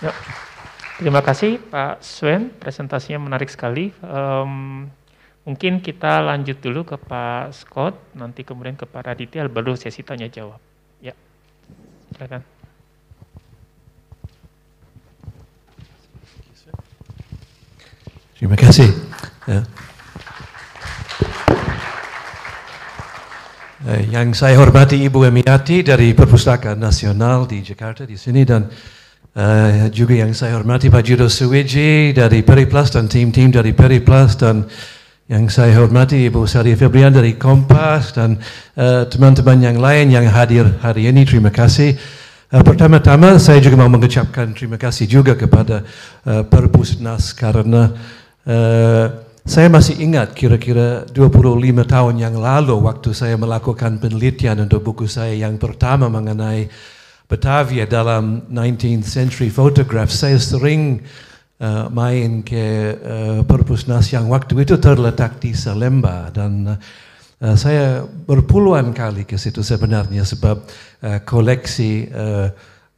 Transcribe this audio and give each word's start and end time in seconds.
Ya. 0.00 0.12
Terima 1.00 1.24
kasih 1.24 1.56
Pak 1.56 2.04
Swen, 2.04 2.52
presentasinya 2.60 3.20
menarik 3.24 3.48
sekali. 3.48 3.88
Um, 4.04 4.88
mungkin 5.48 5.80
kita 5.80 6.20
lanjut 6.20 6.60
dulu 6.60 6.84
ke 6.84 7.00
Pak 7.00 7.56
Scott, 7.56 7.96
nanti 8.12 8.44
kemudian 8.44 8.76
ke 8.76 8.84
Pak 8.84 9.08
Raditya, 9.08 9.48
baru 9.48 9.76
sesi 9.76 10.04
tanya 10.04 10.28
jawab. 10.28 10.60
Ya, 11.00 11.16
silakan. 12.12 12.44
Terima 18.40 18.56
kasih. 18.56 18.88
Ya. 19.44 19.60
Eh, 23.88 24.12
yang 24.12 24.36
saya 24.36 24.60
hormati 24.60 25.00
Ibu 25.08 25.28
Emiati 25.28 25.80
dari 25.80 26.12
Perpustakaan 26.12 26.76
Nasional 26.76 27.48
di 27.48 27.64
Jakarta 27.64 28.04
di 28.04 28.16
sini 28.16 28.44
dan 28.44 28.68
uh, 29.36 29.90
juga 29.92 30.14
yang 30.18 30.32
saya 30.32 30.56
hormati 30.56 30.88
Pak 30.88 31.02
Judo 31.04 31.26
Suwiji 31.30 32.14
dari 32.16 32.40
Periplus 32.40 32.94
dan 32.94 33.06
tim-tim 33.06 33.50
dari 33.50 33.74
Periplus 33.76 34.38
dan 34.38 34.64
yang 35.30 35.46
saya 35.46 35.76
hormati 35.78 36.26
Ibu 36.26 36.42
Sari 36.48 36.74
Febrian 36.74 37.14
dari 37.14 37.38
Kompas 37.38 38.18
dan 38.18 38.34
eh, 38.74 39.06
teman-teman 39.06 39.62
uh, 39.62 39.64
yang 39.70 39.78
lain 39.78 40.10
yang 40.10 40.26
hadir 40.26 40.66
hari 40.82 41.06
ini 41.06 41.22
terima 41.22 41.54
kasih. 41.54 41.94
Uh, 42.50 42.66
pertama-tama 42.66 43.38
saya 43.38 43.62
juga 43.62 43.78
mau 43.78 43.86
mengucapkan 43.86 44.50
terima 44.50 44.74
kasih 44.74 45.06
juga 45.06 45.38
kepada 45.38 45.86
uh, 46.26 46.42
Perpusnas 46.42 47.30
karena 47.30 47.94
Eh, 48.40 49.06
saya 49.44 49.68
masih 49.68 50.00
ingat 50.00 50.32
kira-kira 50.32 51.04
25 51.12 51.60
tahun 51.84 52.14
yang 52.16 52.34
lalu 52.40 52.76
waktu 52.80 53.12
saya 53.12 53.36
melakukan 53.36 54.00
penelitian 54.00 54.64
untuk 54.64 54.80
buku 54.80 55.04
saya 55.04 55.36
yang 55.36 55.60
pertama 55.60 56.08
mengenai 56.08 56.68
Batavia 57.30 57.86
dalam 57.86 58.50
19th 58.50 59.06
century 59.06 59.46
photograph. 59.46 60.10
Saya 60.10 60.34
sering 60.42 60.98
uh, 61.62 61.86
main 61.94 62.42
ke 62.42 62.98
uh, 62.98 63.40
Perpusnas 63.46 64.10
yang 64.10 64.26
waktu 64.26 64.66
itu 64.66 64.74
terletak 64.82 65.38
di 65.38 65.54
Salemba 65.54 66.34
dan 66.34 66.74
uh, 66.74 67.54
saya 67.54 68.02
berpuluhan 68.02 68.90
kali 68.90 69.22
ke 69.22 69.38
situ 69.38 69.62
sebenarnya 69.62 70.26
sebab 70.26 70.58
uh, 71.06 71.22
koleksi 71.22 72.10
uh, 72.10 72.50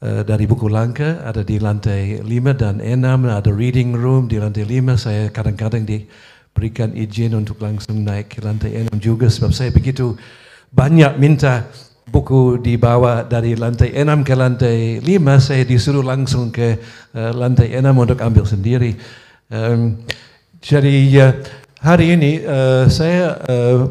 Eh, 0.02 0.26
dari 0.26 0.50
buku 0.50 0.66
langka 0.66 1.22
ada 1.22 1.46
di 1.46 1.62
lantai 1.62 2.18
5 2.26 2.26
dan 2.58 2.82
6 2.82 3.22
ada 3.22 3.46
reading 3.54 3.94
room 3.94 4.26
di 4.26 4.34
lantai 4.34 4.66
5 4.66 4.98
saya 4.98 5.30
kadang-kadang 5.30 5.86
diberikan 5.86 6.90
izin 6.90 7.38
untuk 7.38 7.62
langsung 7.62 8.02
naik 8.02 8.34
ke 8.34 8.42
lantai 8.42 8.82
6 8.82 8.98
juga 8.98 9.30
sebab 9.30 9.54
saya 9.54 9.70
begitu 9.70 10.18
banyak 10.74 11.22
minta 11.22 11.70
buku 12.10 12.58
dibawa 12.58 13.22
dari 13.22 13.54
lantai 13.54 13.94
6 13.94 14.26
ke 14.26 14.34
lantai 14.34 14.78
5 14.98 15.06
saya 15.38 15.62
disuruh 15.62 16.02
langsung 16.02 16.50
ke 16.50 16.78
uh, 17.14 17.30
lantai 17.34 17.74
6 17.78 17.84
untuk 17.86 18.18
ambil 18.18 18.44
sendiri 18.48 18.98
um, 19.50 20.02
jadi 20.58 20.94
uh, 21.22 21.32
hari 21.82 22.14
ini 22.14 22.42
uh, 22.42 22.86
saya 22.90 23.38
uh, 23.46 23.90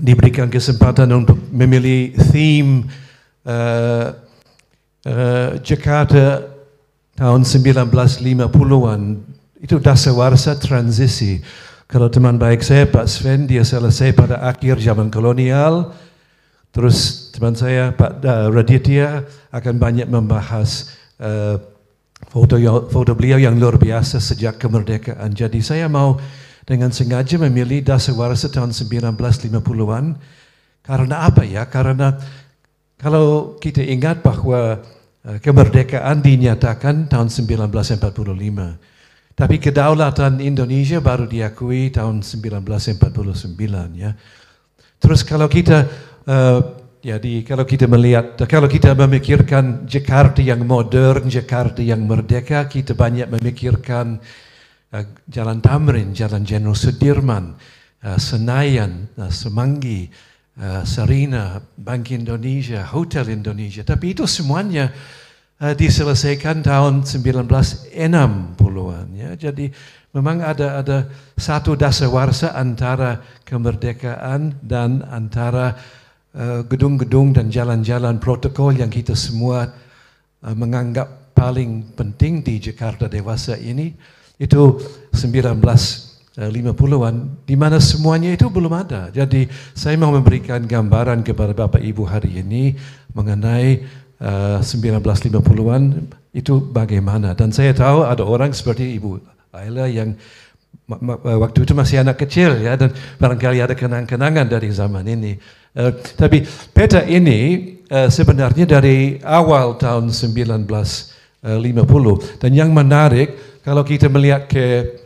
diberikan 0.00 0.48
kesempatan 0.48 1.10
untuk 1.12 1.36
memilih 1.52 2.16
theme 2.32 2.88
uh, 3.44 4.16
uh, 5.04 5.50
Jakarta 5.60 6.46
tahun 7.20 7.44
1950-an 7.44 9.00
itu 9.60 9.76
dasawarsa 9.76 10.56
transisi. 10.56 11.44
Kalau 11.84 12.08
teman 12.08 12.40
baik 12.40 12.64
saya 12.64 12.88
Pak 12.88 13.06
Sven 13.10 13.44
dia 13.44 13.60
selesai 13.60 14.16
pada 14.16 14.40
akhir 14.40 14.80
zaman 14.80 15.12
kolonial. 15.12 15.92
Terus 16.70 17.28
teman 17.34 17.58
saya 17.58 17.90
Pak 17.90 18.22
uh, 18.22 18.46
Raditya 18.54 19.26
akan 19.50 19.74
banyak 19.74 20.06
membahas 20.06 20.94
uh, 21.18 21.58
foto 22.30 22.54
foto 22.86 23.12
beliau 23.18 23.42
yang 23.42 23.58
luar 23.58 23.74
biasa 23.74 24.22
sejak 24.22 24.54
kemerdekaan. 24.62 25.34
Jadi 25.34 25.58
saya 25.66 25.90
mau 25.90 26.14
dengan 26.62 26.94
sengaja 26.94 27.34
memilih 27.42 27.82
dasawarsa 27.82 28.54
tahun 28.54 28.70
1950-an 28.70 30.14
karena 30.86 31.16
apa 31.26 31.42
ya? 31.42 31.66
Karena 31.66 32.14
kalau 32.94 33.58
kita 33.58 33.82
ingat 33.82 34.22
bahwa 34.22 34.78
uh, 35.26 35.38
kemerdekaan 35.42 36.22
dinyatakan 36.22 37.10
tahun 37.10 37.34
1945, 37.34 37.98
tapi 39.34 39.56
kedaulatan 39.58 40.38
Indonesia 40.38 41.02
baru 41.02 41.26
diakui 41.26 41.90
tahun 41.90 42.22
1949 42.22 43.58
ya. 43.98 44.14
Terus 45.00 45.24
kalau 45.24 45.48
kita 45.48 45.88
uh, 46.26 46.60
jadi 47.00 47.40
kalau 47.48 47.64
kita 47.64 47.88
melihat 47.88 48.36
kalau 48.44 48.68
kita 48.68 48.92
memikirkan 48.92 49.88
Jakarta 49.88 50.44
yang 50.44 50.60
modern, 50.68 51.32
Jakarta 51.32 51.80
yang 51.80 52.04
merdeka, 52.04 52.68
kita 52.68 52.92
banyak 52.92 53.32
memikirkan 53.32 54.20
uh, 54.92 55.04
Jalan 55.24 55.64
Tamrin, 55.64 56.12
Jalan 56.12 56.44
Jenderal 56.44 56.76
Sudirman, 56.76 57.56
uh, 58.04 58.18
Senayan, 58.20 59.08
uh, 59.16 59.32
Semanggi, 59.32 60.12
uh, 60.60 60.84
Sarina, 60.84 61.64
Bank 61.80 62.12
Indonesia, 62.12 62.84
Hotel 62.84 63.32
Indonesia. 63.32 63.80
Tapi 63.80 64.12
itu 64.12 64.28
semuanya 64.28 64.92
uh, 65.60 65.72
diselesaikan 65.72 66.60
tahun 66.60 67.08
1960-an. 67.08 69.06
Ya. 69.16 69.30
Jadi 69.36 69.72
memang 70.16 70.42
ada 70.42 70.82
ada 70.82 70.98
satu 71.38 71.78
dasawarsa 71.78 72.56
antara 72.58 73.22
kemerdekaan 73.46 74.58
dan 74.62 75.06
antara 75.06 75.74
eh, 75.74 75.99
gedung-gedung 76.70 77.34
uh, 77.34 77.42
dan 77.42 77.46
jalan-jalan 77.50 78.22
protokol 78.22 78.70
yang 78.74 78.90
kita 78.90 79.18
semua 79.18 79.74
uh, 80.46 80.54
menganggap 80.54 81.34
paling 81.34 81.96
penting 81.96 82.44
di 82.44 82.62
Jakarta 82.62 83.10
dewasa 83.10 83.58
ini. 83.58 83.92
Itu 84.40 84.80
19 85.12 85.60
50-an 86.38 87.14
eh, 87.18 87.22
di 87.44 87.56
mana 87.58 87.82
semuanya 87.82 88.30
itu 88.32 88.46
belum 88.46 88.70
ada. 88.70 89.10
Jadi 89.10 89.50
saya 89.74 89.98
mau 89.98 90.14
memberikan 90.14 90.62
gambaran 90.62 91.26
kepada 91.26 91.52
Bapak 91.52 91.82
Ibu 91.82 92.06
hari 92.06 92.38
ini 92.40 92.78
mengenai 93.12 93.82
uh, 94.22 94.62
1950-an 94.62 96.06
itu 96.30 96.62
bagaimana. 96.70 97.34
Dan 97.34 97.50
saya 97.50 97.74
tahu 97.74 98.06
ada 98.06 98.22
orang 98.22 98.54
seperti 98.54 98.94
Ibu 98.96 99.18
Ayla 99.50 99.90
yang 99.90 100.14
waktu 101.26 101.66
itu 101.66 101.74
masih 101.74 102.02
anak 102.02 102.22
kecil 102.22 102.58
ya 102.62 102.74
dan 102.74 102.94
barangkali 103.18 103.58
ada 103.62 103.74
kenang-kenangan 103.74 104.46
dari 104.46 104.70
zaman 104.70 105.02
ini. 105.10 105.34
Uh, 105.70 105.94
tapi 106.18 106.42
peta 106.74 107.06
ini 107.06 107.78
uh, 107.90 108.10
sebenarnya 108.10 108.66
dari 108.66 109.22
awal 109.22 109.78
tahun 109.78 110.10
1950 110.10 111.46
dan 112.42 112.50
yang 112.50 112.74
menarik 112.74 113.60
kalau 113.62 113.86
kita 113.86 114.10
melihat 114.10 114.50
ke 114.50 114.98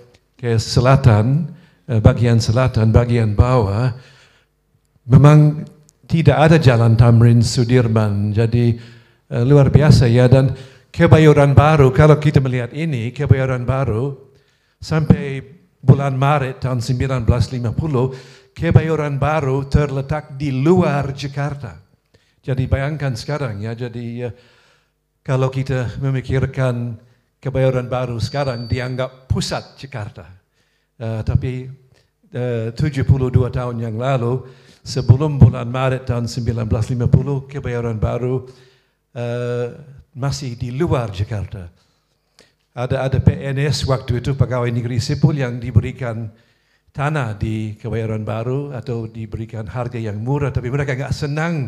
ke 0.45 0.61
selatan, 0.61 1.57
eh, 1.89 2.05
bagian 2.05 2.37
selatan, 2.37 2.93
bagian 2.93 3.33
bawah, 3.33 3.97
memang 5.09 5.65
tidak 6.05 6.37
ada 6.37 6.57
jalan 6.61 7.01
Tamrin 7.01 7.41
Sudirman. 7.41 8.29
Jadi 8.29 8.77
uh, 9.33 9.41
luar 9.41 9.73
biasa 9.73 10.05
ya 10.05 10.29
dan 10.29 10.53
kebayoran 10.93 11.57
baru 11.57 11.89
kalau 11.97 12.21
kita 12.21 12.45
melihat 12.45 12.77
ini 12.77 13.09
kebayoran 13.09 13.65
baru 13.65 14.13
sampai 14.85 15.41
bulan 15.81 16.13
Maret 16.13 16.61
tahun 16.61 16.85
1950 16.85 17.25
kebayoran 18.55 19.19
baru 19.19 19.67
terletak 19.67 20.39
di 20.39 20.55
luar 20.55 21.11
Jakarta. 21.13 21.77
Jadi 22.41 22.71
bayangkan 22.71 23.19
sekarang 23.19 23.61
ya 23.61 23.75
jadi 23.75 24.31
uh, 24.31 24.35
kalau 25.25 25.51
kita 25.51 25.99
memikirkan 25.99 26.95
kebayoran 27.43 27.91
baru 27.91 28.17
sekarang 28.23 28.71
dianggap 28.71 29.27
pusat 29.29 29.77
Jakarta. 29.77 30.31
Uh, 30.95 31.21
tapi 31.27 31.67
eh, 32.31 32.71
uh, 32.71 32.77
72 32.77 33.05
tahun 33.51 33.77
yang 33.83 33.99
lalu, 33.99 34.47
sebelum 34.87 35.37
bulan 35.37 35.67
Maret 35.67 36.07
tahun 36.07 36.31
1950, 36.31 37.51
kebayoran 37.51 37.99
baru 37.99 38.47
uh, 39.17 39.67
masih 40.15 40.55
di 40.55 40.71
luar 40.71 41.11
Jakarta. 41.11 41.69
Ada 42.75 43.07
ada 43.07 43.19
PNS 43.19 43.87
waktu 43.87 44.19
itu 44.23 44.35
pegawai 44.35 44.71
negeri 44.71 44.99
sipil 44.99 45.41
yang 45.41 45.59
diberikan 45.63 46.31
tanah 46.95 47.35
di 47.35 47.75
kebayoran 47.75 48.23
baru 48.23 48.71
atau 48.71 49.11
diberikan 49.11 49.67
harga 49.67 49.99
yang 49.99 50.23
murah, 50.23 50.55
tapi 50.55 50.71
mereka 50.71 50.95
nggak 50.95 51.11
senang, 51.11 51.67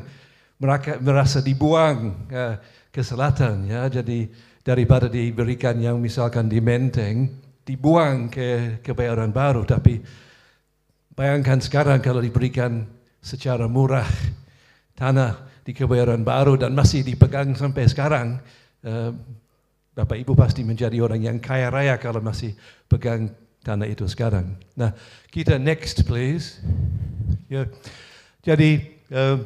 mereka 0.63 1.03
merasa 1.03 1.43
dibuang 1.43 2.31
uh, 2.31 2.55
ke 2.95 3.03
selatan 3.03 3.67
ya, 3.67 3.91
jadi 3.91 4.31
daripada 4.63 5.11
diberikan 5.11 5.83
yang 5.83 5.99
misalkan 5.99 6.47
di 6.47 6.63
Menteng, 6.63 7.43
dibuang 7.67 8.31
ke 8.31 8.79
kebayoran 8.87 9.35
baru. 9.35 9.67
Tapi 9.67 9.99
bayangkan 11.11 11.59
sekarang 11.59 11.99
kalau 11.99 12.23
diberikan 12.23 12.87
secara 13.19 13.67
murah 13.67 14.07
tanah 14.95 15.43
di 15.67 15.75
kebayoran 15.75 16.23
baru 16.23 16.55
dan 16.55 16.71
masih 16.71 17.03
dipegang 17.03 17.51
sampai 17.59 17.91
sekarang, 17.91 18.39
uh, 18.87 19.11
Bapak 19.91 20.23
Ibu 20.23 20.39
pasti 20.39 20.63
menjadi 20.63 21.03
orang 21.03 21.19
yang 21.19 21.43
kaya 21.43 21.67
raya 21.67 21.99
kalau 21.99 22.23
masih 22.23 22.55
pegang 22.87 23.46
tanah 23.67 23.91
itu 23.91 24.07
sekarang. 24.07 24.55
Nah, 24.79 24.95
kita 25.35 25.59
next 25.59 26.07
please. 26.07 26.63
Ya. 27.51 27.67
Jadi 28.47 29.03
uh, 29.11 29.43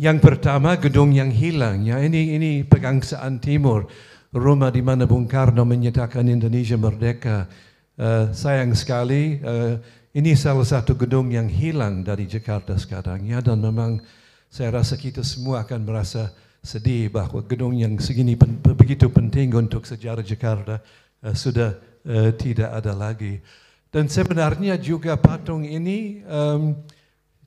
yang 0.00 0.16
pertama 0.16 0.80
gedung 0.80 1.12
yang 1.12 1.28
hilang 1.28 1.84
ya 1.84 2.00
ini 2.00 2.40
ini 2.40 2.50
pegangsaan 2.64 3.36
timur 3.36 3.84
rumah 4.32 4.72
di 4.72 4.80
mana 4.80 5.04
Bung 5.04 5.28
Karno 5.28 5.68
menyatakan 5.68 6.24
Indonesia 6.24 6.80
merdeka. 6.80 7.44
Uh, 8.00 8.32
sayang 8.32 8.72
sekali, 8.72 9.44
uh, 9.44 9.76
ini 10.16 10.32
salah 10.32 10.64
satu 10.64 10.96
gedung 10.96 11.28
yang 11.28 11.52
hilang 11.52 12.00
dari 12.00 12.24
Jakarta 12.24 12.72
sekarang 12.80 13.28
ya 13.28 13.44
dan 13.44 13.60
memang 13.60 14.00
saya 14.48 14.80
rasa 14.80 14.96
kita 14.96 15.20
semua 15.20 15.68
akan 15.68 15.84
merasa 15.84 16.32
sedih 16.64 17.12
bahwa 17.12 17.44
gedung 17.44 17.76
yang 17.76 18.00
segini 18.00 18.40
pen, 18.40 18.56
begitu 18.72 19.12
penting 19.12 19.52
untuk 19.52 19.84
sejarah 19.84 20.24
Jakarta 20.24 20.80
uh, 21.20 21.36
sudah 21.36 21.89
uh, 22.06 22.30
tidak 22.36 22.70
ada 22.70 22.92
lagi. 22.94 23.40
Dan 23.90 24.06
sebenarnya 24.06 24.78
juga 24.78 25.18
patung 25.18 25.66
ini 25.66 26.22
um, 26.24 26.78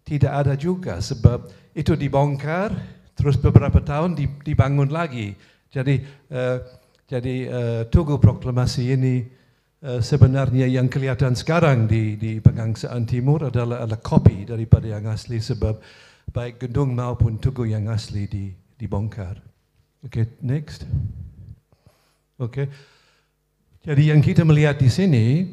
tidak 0.03 0.33
ada 0.43 0.53
juga 0.59 0.99
sebab 0.99 1.47
itu 1.71 1.95
dibongkar 1.95 2.75
terus 3.15 3.39
beberapa 3.39 3.79
tahun 3.79 4.19
dibangun 4.43 4.91
lagi. 4.91 5.33
Jadi 5.71 6.03
uh, 6.29 6.57
jadi 7.07 7.35
uh, 7.47 7.81
Tugu 7.87 8.19
Proklamasi 8.19 8.83
ini 8.93 9.15
Eh, 9.83 9.99
sebenarnya 9.99 10.63
yang 10.63 10.87
kelihatan 10.87 11.35
sekarang 11.35 11.91
di, 11.91 12.15
di 12.15 12.39
Pegangsaan 12.39 13.03
Timur 13.03 13.51
adalah, 13.51 13.83
adalah 13.83 13.99
kopi 13.99 14.47
daripada 14.47 14.87
yang 14.87 15.11
asli 15.11 15.43
sebab 15.43 15.75
baik 16.31 16.63
gedung 16.63 16.95
maupun 16.95 17.35
tugu 17.35 17.67
yang 17.67 17.91
asli 17.91 18.23
di, 18.31 18.47
dibongkar. 18.79 19.43
Okay, 20.07 20.39
next. 20.39 20.87
Okay. 22.39 22.71
Jadi 23.83 24.15
yang 24.15 24.23
kita 24.23 24.47
melihat 24.47 24.79
di 24.79 24.87
sini, 24.87 25.43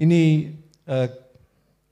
ini 0.00 0.48
uh, 0.88 1.04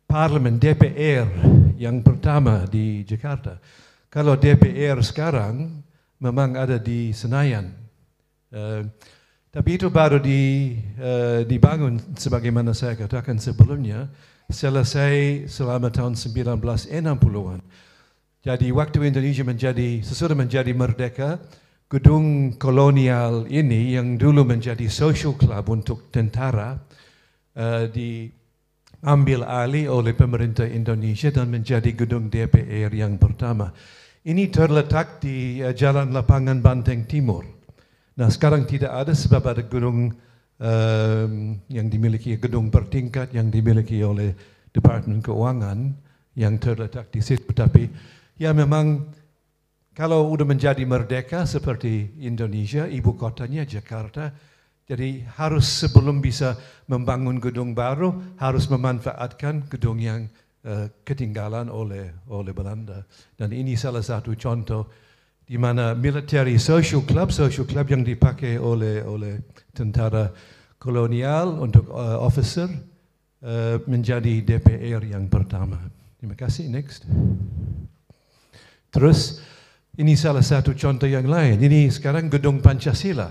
parlemen 0.09 0.57
DPR 0.57 1.29
yang 1.77 2.01
pertama 2.01 2.65
di 2.65 3.05
Jakarta. 3.05 3.61
Kalau 4.09 4.41
DPR 4.41 4.97
sekarang 5.05 5.85
memang 6.17 6.57
ada 6.57 6.81
di 6.81 7.13
Senayan. 7.13 7.77
Uh, 8.49 8.89
tapi 9.53 9.77
itu 9.77 9.93
baru 9.93 10.17
di, 10.17 10.81
uh, 10.97 11.45
dibangun 11.45 12.01
sebagaimana 12.17 12.73
saya 12.73 12.97
katakan 12.97 13.37
sebelumnya, 13.37 14.09
selesai 14.49 15.45
selama 15.45 15.93
tahun 15.93 16.17
1960-an. 16.17 17.61
Jadi 18.49 18.73
waktu 18.73 19.13
Indonesia 19.13 19.45
menjadi, 19.45 20.01
sesudah 20.01 20.33
menjadi 20.33 20.73
merdeka, 20.73 21.37
gedung 21.91 22.55
kolonial 22.55 23.51
ini 23.51 23.99
yang 23.99 24.15
dulu 24.15 24.47
menjadi 24.47 24.87
social 24.87 25.35
club 25.35 25.67
untuk 25.75 26.07
tentara, 26.15 26.79
uh, 27.59 27.91
diambil 27.91 29.43
alih 29.43 29.91
oleh 29.91 30.15
pemerintah 30.15 30.71
Indonesia 30.71 31.35
dan 31.35 31.51
menjadi 31.51 31.91
gedung 31.91 32.31
DPR 32.31 32.95
yang 32.95 33.19
pertama. 33.19 33.75
Ini 34.23 34.55
terletak 34.55 35.19
di 35.19 35.59
uh, 35.67 35.75
Jalan 35.75 36.15
Lapangan 36.15 36.63
Banteng 36.63 37.11
Timur. 37.11 37.43
Nah 38.15 38.31
sekarang 38.31 38.71
tidak 38.71 38.95
ada 38.95 39.11
sebab 39.11 39.43
ada 39.51 39.67
gedung 39.67 40.15
um, 40.63 41.33
yang 41.67 41.87
dimiliki 41.91 42.39
gedung 42.39 42.71
bertingkat 42.71 43.35
yang 43.35 43.51
dimiliki 43.51 43.99
oleh 44.07 44.31
Departemen 44.71 45.19
Keuangan 45.19 45.91
yang 46.39 46.55
terletak 46.63 47.11
di 47.11 47.19
situ. 47.19 47.51
Tapi 47.51 47.91
ya 48.39 48.55
memang 48.55 49.11
kalau 50.01 50.33
sudah 50.33 50.49
menjadi 50.49 50.81
merdeka 50.89 51.45
seperti 51.45 52.17
Indonesia, 52.25 52.89
ibu 52.89 53.21
kotanya 53.21 53.69
Jakarta, 53.69 54.33
jadi 54.89 55.29
harus 55.37 55.69
sebelum 55.69 56.25
bisa 56.25 56.57
membangun 56.89 57.37
gedung 57.37 57.77
baru 57.77 58.17
harus 58.41 58.65
memanfaatkan 58.73 59.69
gedung 59.69 60.01
yang 60.01 60.25
uh, 60.65 60.89
ketinggalan 61.05 61.69
oleh 61.69 62.17
oleh 62.33 62.53
Belanda. 62.57 63.05
Dan 63.37 63.53
ini 63.53 63.77
salah 63.77 64.01
satu 64.01 64.33
contoh 64.41 64.89
di 65.45 65.61
mana 65.61 65.93
military 65.93 66.57
social 66.57 67.05
club, 67.05 67.29
social 67.29 67.69
club 67.69 67.85
yang 67.93 68.01
dipakai 68.01 68.57
oleh 68.57 69.05
oleh 69.05 69.53
tentara 69.77 70.33
kolonial 70.81 71.61
untuk 71.61 71.93
uh, 71.93 72.17
officer 72.25 72.73
uh, 73.45 73.77
menjadi 73.85 74.49
DPR 74.49 75.05
yang 75.05 75.29
pertama. 75.29 75.77
Terima 76.17 76.41
kasih. 76.41 76.73
Next. 76.73 77.05
Terus 78.89 79.45
ini 79.99 80.15
salah 80.15 80.45
satu 80.45 80.71
contoh 80.77 81.11
yang 81.11 81.27
lain. 81.27 81.59
Ini 81.59 81.91
sekarang 81.91 82.31
gedung 82.31 82.63
Pancasila. 82.63 83.27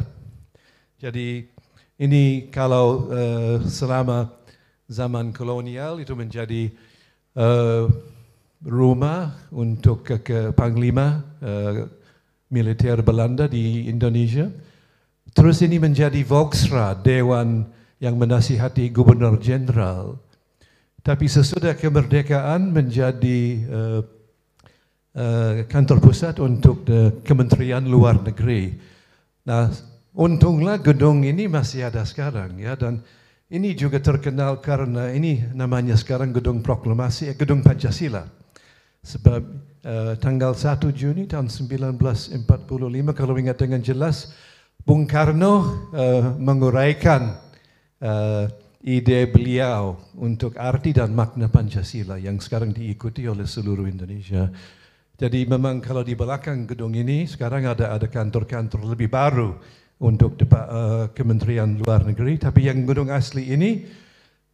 Jadi 1.00 1.48
ini 1.96 2.52
kalau 2.52 3.08
uh, 3.08 3.64
selama 3.64 4.28
zaman 4.92 5.32
kolonial 5.32 6.04
itu 6.04 6.12
menjadi 6.18 6.68
uh, 7.40 7.88
rumah 8.66 9.40
untuk 9.56 10.04
ke, 10.04 10.20
ke 10.20 10.40
panglima 10.52 11.24
uh, 11.40 11.88
militer 12.52 13.00
Belanda 13.00 13.48
di 13.48 13.88
Indonesia. 13.88 14.52
Terus 15.32 15.62
ini 15.64 15.80
menjadi 15.80 16.20
Volksrat, 16.26 17.06
Dewan 17.06 17.70
yang 18.02 18.20
menasihati 18.20 18.90
Gubernur 18.92 19.40
Jenderal. 19.40 20.18
Tapi 21.00 21.32
sesudah 21.32 21.78
kemerdekaan 21.80 22.76
menjadi 22.76 23.40
uh, 23.72 24.02
uh, 25.20 25.68
kantor 25.68 26.00
pusat 26.00 26.40
untuk 26.40 26.88
Kementerian 27.28 27.84
Luar 27.84 28.24
Negeri. 28.24 28.72
Nah, 29.44 29.68
untunglah 30.16 30.80
gedung 30.80 31.28
ini 31.28 31.52
masih 31.52 31.92
ada 31.92 32.08
sekarang 32.08 32.56
ya 32.56 32.80
dan 32.80 33.04
ini 33.50 33.74
juga 33.74 33.98
terkenal 33.98 34.62
karena 34.62 35.10
ini 35.10 35.42
namanya 35.58 35.98
sekarang 35.98 36.30
gedung 36.30 36.62
proklamasi, 36.62 37.34
eh, 37.34 37.36
gedung 37.36 37.66
Pancasila. 37.66 38.30
Sebab 39.02 39.42
uh, 39.88 40.14
tanggal 40.22 40.54
1 40.54 40.86
Juni 40.94 41.26
tahun 41.26 41.50
1945 41.50 42.46
kalau 43.16 43.34
ingat 43.40 43.58
dengan 43.58 43.82
jelas 43.82 44.36
Bung 44.84 45.08
Karno 45.10 45.88
uh, 45.96 46.36
menguraikan 46.38 47.42
uh, 48.04 48.46
ide 48.84 49.26
beliau 49.32 49.98
untuk 50.20 50.60
arti 50.60 50.94
dan 50.94 51.16
makna 51.16 51.50
Pancasila 51.50 52.20
yang 52.22 52.38
sekarang 52.38 52.70
diikuti 52.76 53.26
oleh 53.26 53.48
seluruh 53.50 53.88
Indonesia. 53.88 54.52
Jadi 55.20 55.44
memang 55.44 55.84
kalau 55.84 56.00
di 56.00 56.16
belakang 56.16 56.64
gedung 56.64 56.96
ini 56.96 57.28
sekarang 57.28 57.68
ada 57.68 57.92
ada 57.92 58.08
kantor-kantor 58.08 58.96
lebih 58.96 59.12
baru 59.12 59.52
untuk 60.00 60.40
uh, 60.48 61.12
Kementerian 61.12 61.76
Luar 61.76 62.08
Negeri, 62.08 62.40
tapi 62.40 62.72
yang 62.72 62.88
gedung 62.88 63.12
asli 63.12 63.52
ini 63.52 63.84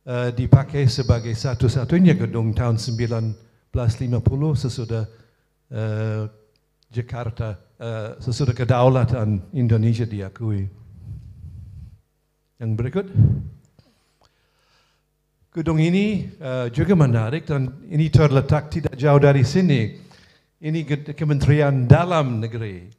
uh, 0.09 0.33
dipakai 0.33 0.89
sebagai 0.89 1.37
satu-satunya 1.37 2.17
gedung 2.17 2.49
tahun 2.57 2.81
9 2.81 3.45
1950 3.75 4.63
sesudah 4.65 5.03
uh, 5.75 6.23
Jakarta, 6.89 7.59
uh, 7.75 8.15
sesudah 8.23 8.55
kedaulatan 8.55 9.51
Indonesia 9.51 10.07
diakui. 10.07 10.63
Yang 12.55 12.71
berikut. 12.73 13.07
Gedung 15.51 15.77
ini 15.77 16.31
uh, 16.39 16.71
juga 16.71 16.95
menarik 16.95 17.45
dan 17.45 17.69
ini 17.91 18.07
terletak 18.09 18.71
tidak 18.71 18.95
jauh 18.95 19.19
dari 19.19 19.43
sini. 19.43 20.04
Ini 20.65 20.81
Kementerian 21.13 21.85
Dalam 21.85 22.41
Negeri. 22.41 22.89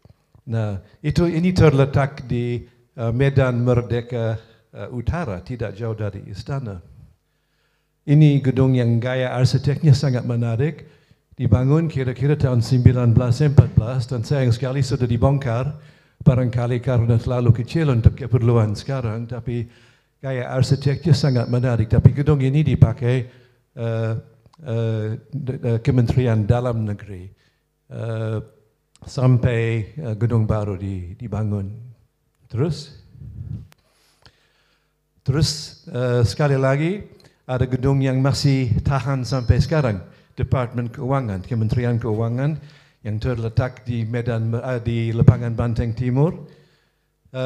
Nah, 0.46 0.78
itu 1.02 1.26
ini 1.26 1.50
terletak 1.50 2.23
di 2.30 2.62
uh, 2.94 3.11
Medan 3.11 3.58
Merdeka 3.58 4.38
uh, 4.70 4.87
Utara, 4.94 5.42
tidak 5.42 5.75
jauh 5.75 5.99
dari 5.99 6.23
istana. 6.30 6.78
Ini 8.06 8.38
gedung 8.38 8.78
yang 8.78 9.02
gaya 9.02 9.35
arsiteknya 9.35 9.99
sangat 9.99 10.23
menarik. 10.23 10.87
Dibangun 11.35 11.90
kira-kira 11.90 12.38
tahun 12.38 12.62
1914 12.62 14.14
dan 14.14 14.23
sayang 14.23 14.54
sekali 14.54 14.87
sudah 14.87 15.11
dibongkar. 15.11 15.75
Barangkali 16.23 16.78
karena 16.78 17.18
terlalu 17.18 17.50
kecil 17.50 17.90
untuk 17.90 18.14
keperluan 18.14 18.78
sekarang. 18.78 19.26
Tapi 19.26 19.66
gaya 20.23 20.54
arsiteknya 20.54 21.18
sangat 21.18 21.50
menarik. 21.50 21.90
Tapi 21.90 22.14
gedung 22.14 22.38
ini 22.46 22.62
dipakai 22.62 23.26
uh, 23.75 24.14
uh, 24.62 25.08
Kementerian 25.82 26.46
Dalam 26.46 26.87
Negeri. 26.87 27.35
Uh, 27.86 28.42
sampai 29.06 29.94
uh, 30.02 30.18
gedung 30.18 30.42
baru 30.42 30.74
di, 30.74 31.14
dibangun. 31.14 31.70
Terus? 32.50 32.98
Terus 35.22 35.82
uh, 35.94 36.26
sekali 36.26 36.58
lagi, 36.58 37.06
ada 37.46 37.62
gedung 37.62 38.02
yang 38.02 38.18
masih 38.18 38.74
tahan 38.82 39.22
sampai 39.22 39.62
sekarang. 39.62 40.02
Departemen 40.34 40.90
Keuangan, 40.90 41.46
Kementerian 41.46 41.94
Keuangan 42.02 42.58
yang 43.06 43.22
terletak 43.22 43.86
di 43.86 44.02
Medan 44.02 44.50
di 44.82 45.14
Lepangan 45.14 45.54
Banteng 45.54 45.94
Timur. 45.94 46.44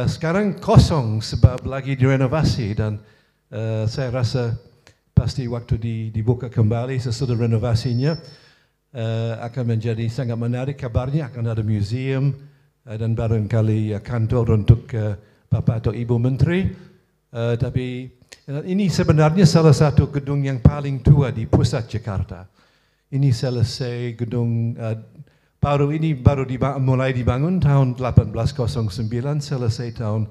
Sekarang 0.09 0.57
kosong 0.57 1.21
sebab 1.23 1.69
lagi 1.69 1.95
direnovasi 1.95 2.75
dan 2.75 2.99
saya 3.87 4.09
rasa 4.11 4.57
pasti 5.13 5.45
waktu 5.47 5.75
di, 5.79 5.97
dibuka 6.11 6.49
kembali 6.49 6.97
sesudah 6.99 7.37
renovasinya 7.37 8.17
uh, 8.95 9.39
akan 9.45 9.77
menjadi 9.77 10.07
sangat 10.11 10.39
menarik. 10.39 10.77
Kabarnya 10.79 11.31
akan 11.31 11.45
ada 11.51 11.63
museum 11.63 12.35
uh, 12.87 12.97
dan 12.97 13.15
barangkali 13.15 13.95
uh, 13.95 14.03
kantor 14.03 14.59
untuk 14.59 14.91
uh, 14.95 15.15
Bapak 15.51 15.87
atau 15.87 15.93
Ibu 15.95 16.17
Menteri. 16.19 16.71
Uh, 17.31 17.55
tapi 17.55 18.11
ini 18.67 18.91
sebenarnya 18.91 19.47
salah 19.47 19.75
satu 19.75 20.11
gedung 20.11 20.43
yang 20.43 20.59
paling 20.59 21.03
tua 21.03 21.31
di 21.31 21.47
pusat 21.47 21.87
Jakarta. 21.87 22.47
Ini 23.11 23.31
selesai 23.35 24.15
gedung 24.15 24.75
uh, 24.79 24.95
baru 25.61 25.93
ini 25.93 26.17
baru 26.17 26.49
diba 26.49 26.81
mulai 26.81 27.13
dibangun 27.13 27.61
tahun 27.61 27.99
1809 27.99 28.91
selesai 29.45 29.89
tahun 29.99 30.31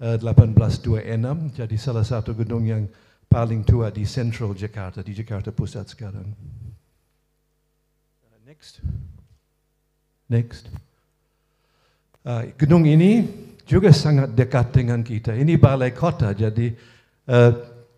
uh, 0.00 0.16
1826 0.16 1.58
jadi 1.58 1.76
salah 1.76 2.06
satu 2.06 2.32
gedung 2.32 2.64
yang 2.64 2.88
paling 3.28 3.60
tua 3.62 3.92
di 3.92 4.08
Central 4.08 4.56
Jakarta 4.56 5.04
di 5.04 5.12
Jakarta 5.12 5.52
Pusat 5.52 5.86
sekarang. 5.92 6.28
Next. 8.52 8.84
Next. 10.28 10.64
Uh, 12.20 12.52
gedung 12.60 12.84
ini 12.84 13.24
juga 13.64 13.88
sangat 13.96 14.36
dekat 14.36 14.76
dengan 14.76 15.00
kita. 15.00 15.32
Ini 15.32 15.56
balai 15.56 15.96
kota, 15.96 16.36
jadi 16.36 16.76
uh, 17.32 17.52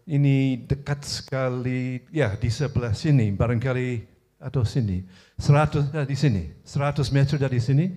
ini 0.07 0.63
dekat 0.63 1.03
sekali, 1.03 2.07
ya 2.15 2.39
di 2.39 2.55
sebelah 2.55 2.95
sini, 2.95 3.35
barangkali 3.35 4.07
atau 4.47 4.63
sini, 4.63 5.03
100 5.43 5.91
uh, 5.91 6.07
di 6.07 6.15
sini, 6.15 6.47
100 6.63 7.03
meter 7.11 7.35
dari 7.35 7.59
sini. 7.59 7.91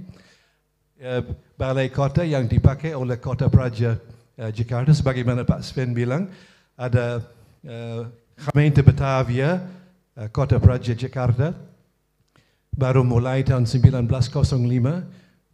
Uh, 0.98 1.38
balai 1.62 1.94
kota 1.94 2.26
yang 2.26 2.50
dipakai 2.50 2.98
oleh 2.98 3.22
kota 3.22 3.54
Praja 3.54 4.02
uh, 4.42 4.50
Jakarta, 4.50 4.98
sebagaimana 4.98 5.46
Pak 5.46 5.62
Sven 5.62 5.94
bilang, 5.94 6.26
ada 6.74 7.22
uh, 7.70 8.02
Batavia, 8.82 9.62
uh, 10.18 10.26
kota 10.34 10.58
Praja 10.58 10.98
Jakarta, 10.98 11.77
baru 12.78 13.02
mulai 13.02 13.42
tahun 13.42 13.66
1905 13.66 14.06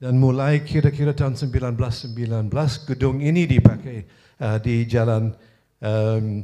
dan 0.03 0.13
mulai 0.19 0.59
kira-kira 0.67 1.15
tahun 1.15 1.39
1919 1.39 2.51
gedung 2.91 3.23
ini 3.23 3.47
dipakai 3.47 4.03
uh, 4.43 4.59
di 4.59 4.83
jalan 4.83 5.31
um, 5.79 6.43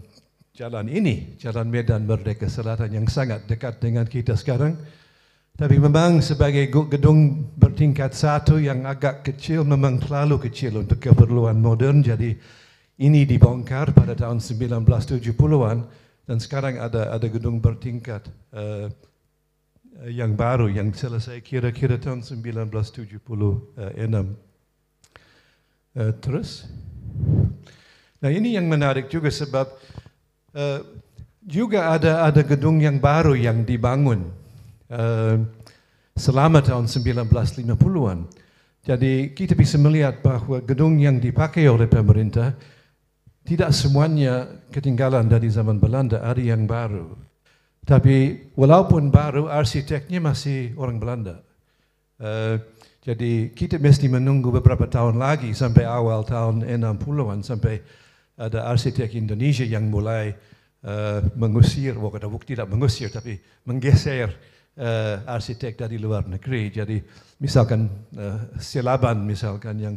jalan 0.60 0.92
ini, 0.92 1.40
Jalan 1.40 1.72
Medan 1.72 2.04
Merdeka 2.04 2.52
Selatan 2.52 2.92
yang 2.92 3.08
sangat 3.08 3.48
dekat 3.48 3.80
dengan 3.80 4.04
kita 4.04 4.36
sekarang. 4.36 4.76
Tapi 5.56 5.76
memang 5.80 6.20
sebagai 6.20 6.68
gedung 6.68 7.52
bertingkat 7.56 8.12
satu 8.12 8.60
yang 8.60 8.84
agak 8.84 9.24
kecil, 9.24 9.64
memang 9.64 10.00
terlalu 10.04 10.48
kecil 10.52 10.84
untuk 10.84 11.00
keperluan 11.00 11.60
modern. 11.60 12.04
Jadi 12.04 12.36
ini 13.00 13.24
dibongkar 13.24 13.96
pada 13.96 14.16
tahun 14.16 14.44
1970-an 14.44 15.78
dan 16.28 16.38
sekarang 16.44 16.76
ada 16.80 17.16
ada 17.16 17.28
gedung 17.32 17.64
bertingkat 17.64 18.28
uh, 18.52 18.92
yang 20.08 20.32
baru 20.40 20.72
yang 20.72 20.96
selesai 20.96 21.44
kira-kira 21.44 22.00
tahun 22.00 22.24
1976. 22.24 23.20
Uh, 23.76 24.24
eh, 26.00 26.14
terus, 26.24 26.70
nah 28.24 28.32
ini 28.32 28.56
yang 28.56 28.70
menarik 28.72 29.12
juga 29.12 29.28
sebab 29.28 29.68
uh, 30.56 30.80
juga 31.44 31.92
ada 31.92 32.24
ada 32.24 32.42
gedung 32.46 32.80
yang 32.80 33.02
baru 33.02 33.36
yang 33.36 33.68
dibangun 33.68 34.32
uh, 34.88 35.36
selama 36.16 36.64
tahun 36.64 36.88
1950-an. 36.88 38.20
Jadi 38.80 39.36
kita 39.36 39.60
bisa 39.60 39.76
melihat 39.76 40.24
bahwa 40.24 40.64
gedung 40.64 40.96
yang 40.96 41.20
dipakai 41.20 41.68
oleh 41.68 41.92
pemerintah 41.92 42.56
tidak 43.44 43.76
semuanya 43.76 44.48
ketinggalan 44.72 45.28
dari 45.28 45.52
zaman 45.52 45.82
Belanda, 45.82 46.24
ada 46.24 46.40
yang 46.40 46.64
baru. 46.64 47.29
Tapi 47.90 48.38
walaupun 48.54 49.10
baru, 49.10 49.50
arsiteknya 49.50 50.22
masih 50.22 50.78
orang 50.78 51.02
Belanda. 51.02 51.42
Uh, 52.22 52.62
jadi 53.02 53.50
kita 53.50 53.82
mesti 53.82 54.06
menunggu 54.06 54.54
beberapa 54.54 54.86
tahun 54.86 55.18
lagi 55.18 55.58
sampai 55.58 55.90
awal 55.90 56.22
tahun 56.22 56.70
60-an 56.70 57.42
sampai 57.42 57.82
ada 58.38 58.70
arsitek 58.70 59.18
Indonesia 59.18 59.66
yang 59.66 59.90
mulai 59.90 60.30
uh, 60.86 61.26
mengusir, 61.34 61.98
bukan 61.98 62.30
tidak 62.46 62.70
mengusir 62.70 63.10
tapi 63.10 63.42
menggeser 63.66 64.38
uh, 64.78 65.26
arsitek 65.26 65.74
dari 65.74 65.98
luar 65.98 66.30
negeri. 66.30 66.70
Jadi 66.70 67.02
misalkan 67.42 67.90
uh, 68.14 68.54
Selaban 68.62 69.26
misalkan 69.26 69.82
yang 69.82 69.96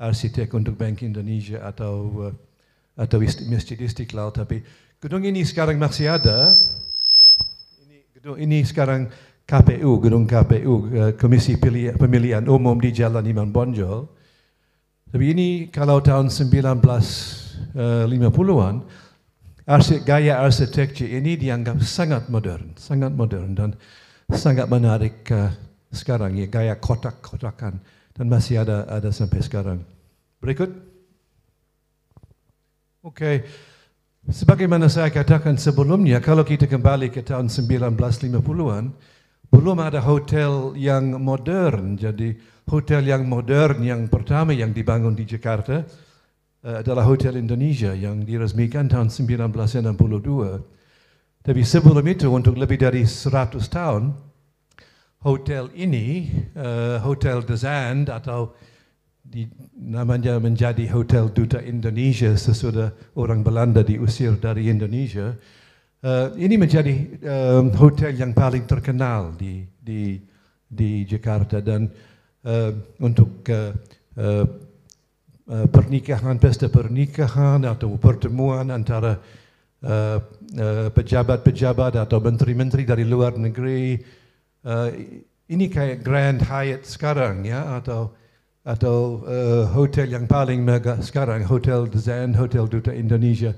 arsitek 0.00 0.48
untuk 0.56 0.80
Bank 0.80 1.04
Indonesia 1.04 1.60
atau 1.60 2.32
uh, 2.32 2.34
atau 2.96 3.20
Masjid 3.20 3.76
Istiqlal 3.76 4.32
tapi 4.32 4.64
gedung 4.96 5.20
ini 5.20 5.44
sekarang 5.44 5.76
masih 5.76 6.16
ada 6.16 6.56
ini 8.34 8.66
sekarang 8.66 9.06
KPU, 9.46 10.02
gedung 10.02 10.26
KPU, 10.26 10.90
eh, 10.90 11.14
Komisi 11.14 11.54
Pemilihan 11.94 12.42
Umum 12.50 12.74
di 12.82 12.90
Jalan 12.90 13.22
Imam 13.22 13.54
Bonjol. 13.54 14.02
Tapi 15.06 15.24
ini 15.30 15.70
kalau 15.70 16.02
tahun 16.02 16.34
1950-an, 16.34 18.82
eh, 19.70 20.02
gaya 20.02 20.42
arsitektur 20.42 21.06
ini 21.06 21.38
dianggap 21.38 21.78
sangat 21.86 22.26
modern, 22.26 22.74
sangat 22.74 23.14
modern 23.14 23.54
dan 23.54 23.78
sangat 24.34 24.66
menarik 24.66 25.22
uh, 25.30 25.54
sekarang 25.94 26.34
ya 26.34 26.50
gaya 26.50 26.74
kotak-kotakan 26.74 27.78
dan 28.10 28.26
masih 28.26 28.66
ada 28.66 28.82
ada 28.90 29.14
sampai 29.14 29.38
sekarang. 29.38 29.78
Berikut. 30.42 30.74
Okay. 33.06 33.46
Sebagaimana 34.26 34.90
saya 34.90 35.06
katakan 35.14 35.54
sebelumnya, 35.54 36.18
kalau 36.18 36.42
kita 36.42 36.66
kembali 36.66 37.14
ke 37.14 37.22
tahun 37.22 37.46
1950-an, 37.46 38.90
belum 39.54 39.78
ada 39.78 40.02
hotel 40.02 40.74
yang 40.74 41.14
modern. 41.22 41.94
Jadi 41.94 42.34
hotel 42.66 43.06
yang 43.06 43.22
modern 43.22 43.86
yang 43.86 44.10
pertama 44.10 44.50
yang 44.50 44.74
dibangun 44.74 45.14
di 45.14 45.22
Jakarta 45.22 45.86
uh, 46.66 46.82
adalah 46.82 47.06
Hotel 47.06 47.38
Indonesia 47.38 47.94
yang 47.94 48.26
diresmikan 48.26 48.90
tahun 48.90 49.14
1962. 49.14 49.94
Tapi 51.46 51.62
sebelum 51.62 52.02
itu 52.10 52.26
untuk 52.26 52.58
lebih 52.58 52.82
dari 52.82 53.06
100 53.06 53.30
tahun, 53.70 54.10
hotel 55.22 55.70
ini, 55.78 56.34
uh, 56.58 56.98
Hotel 56.98 57.46
Zand 57.54 58.10
atau 58.10 58.58
di, 59.26 59.50
namanya 59.74 60.38
menjadi 60.38 60.86
Hotel 60.94 61.28
Duta 61.34 61.58
Indonesia 61.58 62.32
sesudah 62.38 62.94
orang 63.18 63.42
Belanda 63.42 63.82
diusir 63.82 64.38
dari 64.38 64.70
Indonesia. 64.70 65.34
Uh, 66.06 66.30
ini 66.38 66.54
menjadi 66.54 66.94
um, 67.26 67.72
hotel 67.74 68.14
yang 68.14 68.30
paling 68.30 68.62
terkenal 68.68 69.34
di 69.34 69.66
di 69.74 70.20
di 70.66 71.02
Jakarta 71.02 71.58
dan 71.58 71.90
uh, 72.46 72.70
untuk 73.02 73.42
uh, 73.50 73.74
uh, 74.14 74.46
pernikahan, 75.66 76.38
pesta 76.38 76.70
pernikahan 76.70 77.66
atau 77.66 77.98
pertemuan 77.98 78.70
antara 78.70 79.18
pejabat-pejabat 80.94 81.92
uh, 81.94 81.98
uh, 82.00 82.04
atau 82.06 82.18
menteri-menteri 82.22 82.82
dari 82.86 83.04
luar 83.06 83.34
negeri. 83.34 83.98
Uh, 84.66 84.90
ini 85.46 85.70
kayak 85.70 86.02
Grand 86.02 86.42
Hyatt 86.42 86.82
sekarang 86.82 87.46
ya 87.46 87.78
atau 87.78 88.10
atau 88.66 89.22
uh, 89.22 89.62
hotel 89.70 90.10
yang 90.10 90.26
paling 90.26 90.58
megah 90.58 90.98
sekarang, 90.98 91.46
Hotel 91.46 91.86
Zen, 91.94 92.34
Hotel 92.34 92.66
Duta 92.66 92.90
Indonesia, 92.90 93.54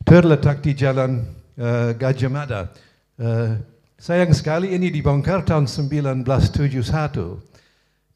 terletak 0.00 0.64
di 0.64 0.72
Jalan 0.72 1.28
uh, 1.60 1.92
Gajah 1.92 2.32
Mada. 2.32 2.72
Uh, 3.20 3.60
sayang 4.00 4.32
sekali 4.32 4.72
ini 4.72 4.88
dibongkar 4.88 5.44
tahun 5.44 5.68
1971 5.68 6.24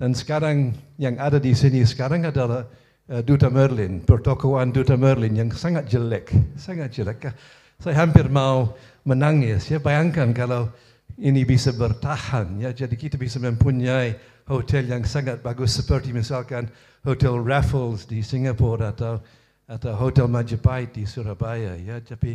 dan 0.01 0.17
sekarang 0.17 0.73
yang 0.97 1.21
ada 1.21 1.37
di 1.37 1.53
sini 1.53 1.85
sekarang 1.85 2.25
adalah 2.25 2.65
uh, 3.13 3.21
Duta 3.21 3.53
Merlin, 3.53 4.01
pertokoan 4.01 4.73
Duta 4.73 4.97
Merlin 4.97 5.37
yang 5.37 5.53
sangat 5.53 5.93
jelek, 5.93 6.33
sangat 6.57 6.89
jelek. 6.97 7.37
Saya 7.77 8.01
hampir 8.01 8.33
mau 8.33 8.73
menangis. 9.05 9.69
Ya 9.69 9.77
bayangkan 9.77 10.33
kalau 10.33 10.73
ini 11.21 11.45
bisa 11.45 11.69
bertahan, 11.77 12.65
ya 12.65 12.73
jadi 12.73 12.97
kita 12.97 13.21
bisa 13.21 13.37
mempunyai 13.37 14.17
hotel 14.51 14.91
yang 14.91 15.07
sangat 15.07 15.39
bagus 15.47 15.79
seperti 15.79 16.11
misalkan 16.11 16.67
Hotel 17.07 17.39
Raffles 17.39 18.05
di 18.05 18.19
Singapura 18.21 18.91
atau 18.91 19.23
atau 19.71 19.95
Hotel 19.95 20.27
Majapahit 20.27 20.91
di 20.99 21.07
Surabaya 21.07 21.79
ya. 21.79 22.03
Tapi 22.03 22.35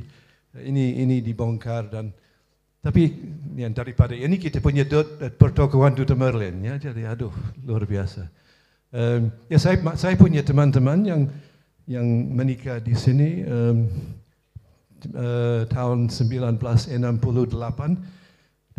ini 0.63 1.03
ini 1.03 1.19
dibongkar 1.19 1.91
dan 1.91 2.15
tapi 2.79 3.11
yang 3.59 3.75
daripada 3.75 4.15
ini 4.15 4.39
kita 4.39 4.63
punya 4.63 4.87
dot, 4.87 5.19
pertokohan 5.35 5.91
Duta 5.91 6.15
Merlin 6.15 6.63
ya. 6.63 6.79
Jadi 6.79 7.03
aduh 7.03 7.35
luar 7.67 7.83
biasa. 7.83 8.23
Um, 8.95 9.27
ya 9.51 9.59
saya 9.59 9.75
saya 9.99 10.15
punya 10.15 10.39
teman-teman 10.39 11.03
yang 11.03 11.27
yang 11.83 12.07
menikah 12.31 12.79
di 12.79 12.95
sini 12.95 13.43
um, 13.43 13.91
uh, 15.11 15.67
tahun 15.67 16.07
1968 16.07 17.03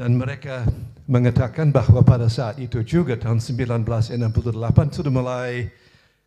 dan 0.01 0.11
mereka 0.17 0.65
mengatakan 1.07 1.71
bahwa 1.71 2.03
pada 2.03 2.27
saat 2.27 2.59
itu 2.59 2.83
juga 2.83 3.15
tahun 3.15 3.39
1968 3.39 4.27
sudah 4.91 5.13
mulai 5.15 5.71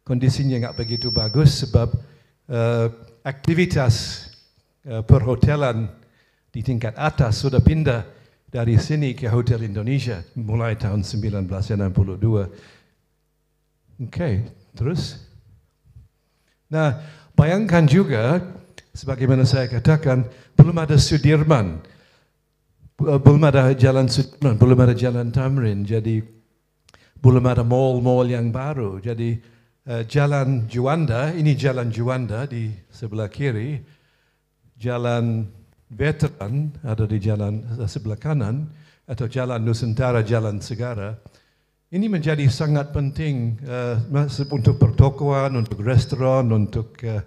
kondisinya 0.08 0.56
nggak 0.68 0.78
begitu 0.80 1.12
bagus 1.12 1.68
sebab 1.68 1.92
uh, 2.48 2.88
aktivitas 3.28 4.26
uh, 4.88 5.04
perhotelan 5.04 5.92
di 6.50 6.64
tingkat 6.64 6.96
atas 6.96 7.44
sudah 7.44 7.60
pindah 7.60 8.08
dari 8.50 8.80
sini 8.82 9.14
ke 9.14 9.30
Hotel 9.30 9.68
Indonesia 9.68 10.26
mulai 10.34 10.74
tahun 10.74 11.06
1962. 11.06 11.46
Oke, 14.00 14.10
okay, 14.10 14.34
terus. 14.74 15.22
Nah, 16.72 16.98
bayangkan 17.38 17.86
juga, 17.86 18.42
sebagaimana 18.96 19.46
saya 19.46 19.70
katakan, 19.70 20.26
belum 20.58 20.78
ada 20.82 20.98
Sudirman 20.98 21.78
belum 23.00 23.42
ada 23.48 23.72
jalan 23.72 24.12
belum 24.40 24.80
ada 24.84 24.94
jalan 24.94 25.32
Tamrin. 25.32 25.88
Jadi 25.88 26.20
belum 27.20 27.44
ada 27.48 27.64
mall-mall 27.64 28.28
yang 28.28 28.52
baru. 28.52 29.00
Jadi 29.00 29.40
uh, 29.88 30.04
jalan 30.08 30.68
Juanda, 30.68 31.32
ini 31.32 31.56
jalan 31.56 31.92
Juanda 31.92 32.48
di 32.48 32.72
sebelah 32.92 33.32
kiri, 33.32 33.80
jalan 34.80 35.48
Veteran 35.90 36.70
ada 36.86 37.10
di 37.10 37.18
jalan 37.18 37.66
sebelah 37.90 38.20
kanan, 38.20 38.70
atau 39.10 39.26
jalan 39.26 39.58
Nusantara, 39.66 40.22
jalan 40.22 40.62
Segara. 40.62 41.18
Ini 41.90 42.06
menjadi 42.06 42.46
sangat 42.46 42.94
penting 42.94 43.58
uh, 43.66 43.98
untuk 44.54 44.78
pertokoan, 44.78 45.58
untuk 45.58 45.82
restoran, 45.82 46.54
untuk 46.54 46.94
uh, 47.02 47.26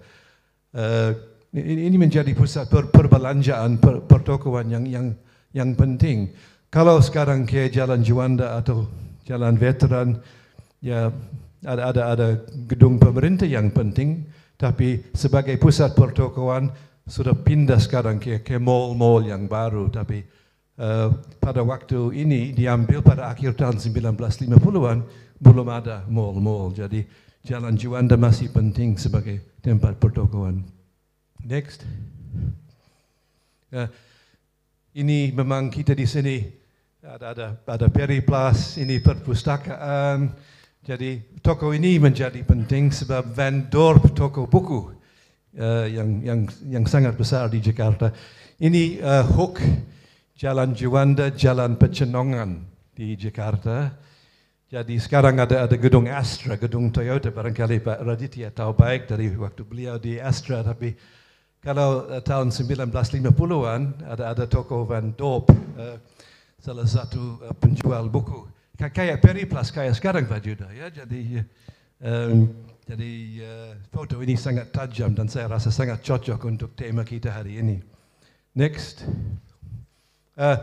uh, 0.79 1.11
ini 1.53 1.99
menjadi 1.99 2.31
pusat 2.31 2.71
per, 2.71 2.87
perbelanjaan, 2.87 3.77
per, 3.77 4.07
pertokoan 4.07 4.71
yang 4.71 4.87
yang 4.87 5.07
yang 5.53 5.77
penting. 5.77 6.33
Kalau 6.73 6.97
sekarang 6.99 7.45
ke 7.45 7.69
Jalan 7.69 8.01
Juanda 8.01 8.57
atau 8.57 8.89
Jalan 9.23 9.55
Veteran, 9.55 10.17
ya 10.81 11.13
ada 11.63 11.93
ada 11.93 12.03
ada 12.17 12.27
gedung 12.67 12.97
pemerintah 12.99 13.47
yang 13.47 13.71
penting, 13.71 14.25
tapi 14.57 14.99
sebagai 15.13 15.55
pusat 15.61 15.93
pertokoan 15.93 16.73
sudah 17.05 17.37
pindah 17.37 17.79
sekarang 17.79 18.17
ke 18.19 18.41
ke 18.41 18.57
mall-mall 18.57 19.23
yang 19.23 19.45
baru, 19.45 19.87
tapi 19.93 20.25
uh, 20.81 21.13
pada 21.37 21.61
waktu 21.61 22.11
ini 22.17 22.51
diambil 22.51 23.05
pada 23.05 23.29
akhir 23.29 23.55
tahun 23.55 23.77
1950-an 23.79 24.99
belum 25.39 25.67
ada 25.69 26.03
mall-mall. 26.09 26.73
Jadi 26.73 27.05
Jalan 27.43 27.75
Juanda 27.75 28.15
masih 28.15 28.49
penting 28.49 28.95
sebagai 28.95 29.59
tempat 29.59 29.99
pertokoan. 29.99 30.63
Next. 31.43 31.83
Uh, 33.67 33.87
ini 34.93 35.33
memang 35.33 35.73
kita 35.73 35.97
di 35.97 36.05
sini 36.05 36.37
ada 37.01 37.33
ada 37.33 37.47
ada 37.65 37.87
Plus, 37.89 38.77
ini 38.77 39.01
perpustakaan. 39.01 40.31
Jadi 40.83 41.39
toko 41.39 41.71
ini 41.73 41.95
menjadi 41.97 42.43
penting 42.43 42.91
sebab 42.91 43.31
vendor 43.31 44.03
toko 44.11 44.45
buku 44.45 44.91
uh, 45.57 45.87
yang 45.87 46.21
yang 46.21 46.39
yang 46.67 46.85
sangat 46.85 47.15
besar 47.15 47.49
di 47.49 47.63
Jakarta. 47.63 48.11
Ini 48.59 48.99
uh, 49.01 49.23
hook 49.33 49.63
Jalan 50.37 50.75
Juanda, 50.75 51.31
Jalan 51.31 51.79
Pecenongan 51.79 52.67
di 52.93 53.15
Jakarta. 53.15 53.95
Jadi 54.67 54.97
sekarang 54.99 55.39
ada 55.39 55.69
ada 55.69 55.75
gedung 55.77 56.09
Astra, 56.09 56.57
gedung 56.57 56.89
Toyota 56.91 57.31
barangkali 57.31 57.77
Pak 57.81 57.99
Raditya 58.03 58.49
tahu 58.49 58.73
baik 58.75 59.07
dari 59.09 59.31
waktu 59.33 59.61
beliau 59.63 59.95
di 59.97 60.19
Astra. 60.19 60.61
Tapi 60.61 60.93
kalau 61.63 62.11
uh, 62.11 62.19
tahun 62.19 62.51
1950-an 62.51 63.81
ada 64.03 64.35
ada 64.35 64.43
toko 64.51 64.83
Van 64.83 65.15
Dorp, 65.15 65.47
uh, 65.79 65.95
salah 66.59 66.83
satu 66.83 67.39
uh, 67.39 67.55
penjual 67.55 68.11
buku. 68.11 68.43
Kayak 68.75 69.23
Plus 69.23 69.71
kayak 69.71 69.95
sekarang 69.95 70.27
Pak 70.27 70.43
Juda 70.43 70.67
ya. 70.75 70.91
Jadi 70.91 71.39
um, 72.03 72.51
jadi 72.83 73.11
uh, 73.47 73.71
foto 73.95 74.19
ini 74.19 74.35
sangat 74.35 74.75
tajam 74.75 75.15
dan 75.15 75.31
saya 75.31 75.47
rasa 75.47 75.71
sangat 75.71 76.03
cocok 76.03 76.43
untuk 76.43 76.75
tema 76.75 77.07
kita 77.07 77.31
hari 77.31 77.63
ini. 77.63 77.79
Next. 78.51 79.07
Uh, 80.35 80.59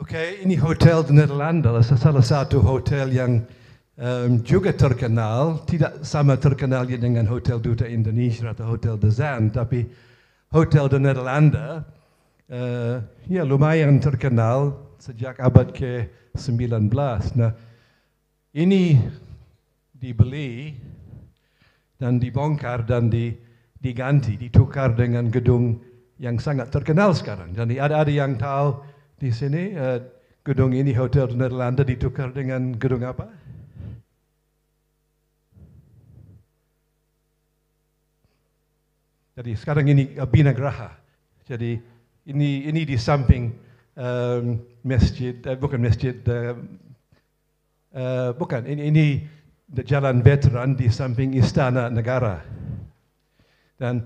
Oke, 0.00 0.16
okay, 0.16 0.28
ini 0.40 0.56
hotel 0.56 1.04
di 1.04 1.12
Nederlanda, 1.12 1.76
salah 1.84 2.24
satu 2.24 2.64
hotel 2.64 3.12
yang 3.12 3.44
um, 3.98 4.40
juga 4.40 4.72
terkenal, 4.72 5.64
tidak 5.68 6.04
sama 6.04 6.38
terkenalnya 6.38 6.96
dengan 6.96 7.28
Hotel 7.28 7.60
Duta 7.60 7.84
Indonesia 7.84 8.52
atau 8.52 8.76
Hotel 8.76 8.96
De 8.96 9.10
Zan, 9.12 9.52
tapi 9.52 9.84
Hotel 10.52 10.88
di 10.88 10.98
Nederlanda, 11.00 11.84
uh, 12.52 13.00
ya 13.28 13.42
lumayan 13.44 14.00
terkenal 14.00 14.76
sejak 15.00 15.40
abad 15.40 15.72
ke-19. 15.72 16.92
Nah, 17.36 17.52
ini 18.52 19.00
dibeli 19.96 20.76
dan 21.96 22.20
dibongkar 22.20 22.84
dan 22.84 23.08
diganti, 23.80 24.36
ditukar 24.36 24.92
dengan 24.92 25.32
gedung 25.32 25.80
yang 26.20 26.38
sangat 26.38 26.70
terkenal 26.70 27.16
sekarang. 27.16 27.50
Jadi 27.56 27.82
ada 27.82 28.06
ada 28.06 28.12
yang 28.12 28.38
tahu 28.38 28.78
di 29.18 29.30
sini 29.32 29.74
uh, 29.74 29.98
gedung 30.46 30.74
ini 30.74 30.94
Hotel 30.94 31.30
Nederlanda 31.32 31.82
ditukar 31.82 32.30
dengan 32.34 32.74
gedung 32.78 33.02
apa? 33.02 33.41
Jadi 39.32 39.56
sekarang 39.56 39.88
ini 39.88 40.12
uh, 40.20 40.28
Bina 40.28 40.52
Graha. 40.52 40.92
Jadi 41.48 41.80
ini 42.28 42.68
ini 42.68 42.84
di 42.84 43.00
samping 43.00 43.48
um, 43.96 44.60
masjid, 44.84 45.32
uh, 45.48 45.56
bukan 45.56 45.80
masjid, 45.80 46.12
uh, 46.28 46.52
uh, 47.96 48.30
bukan 48.36 48.68
ini 48.68 48.82
ini 48.92 49.06
jalan 49.88 50.20
veteran 50.20 50.76
di 50.76 50.92
samping 50.92 51.32
Istana 51.32 51.88
Negara. 51.88 52.44
Dan 53.80 54.04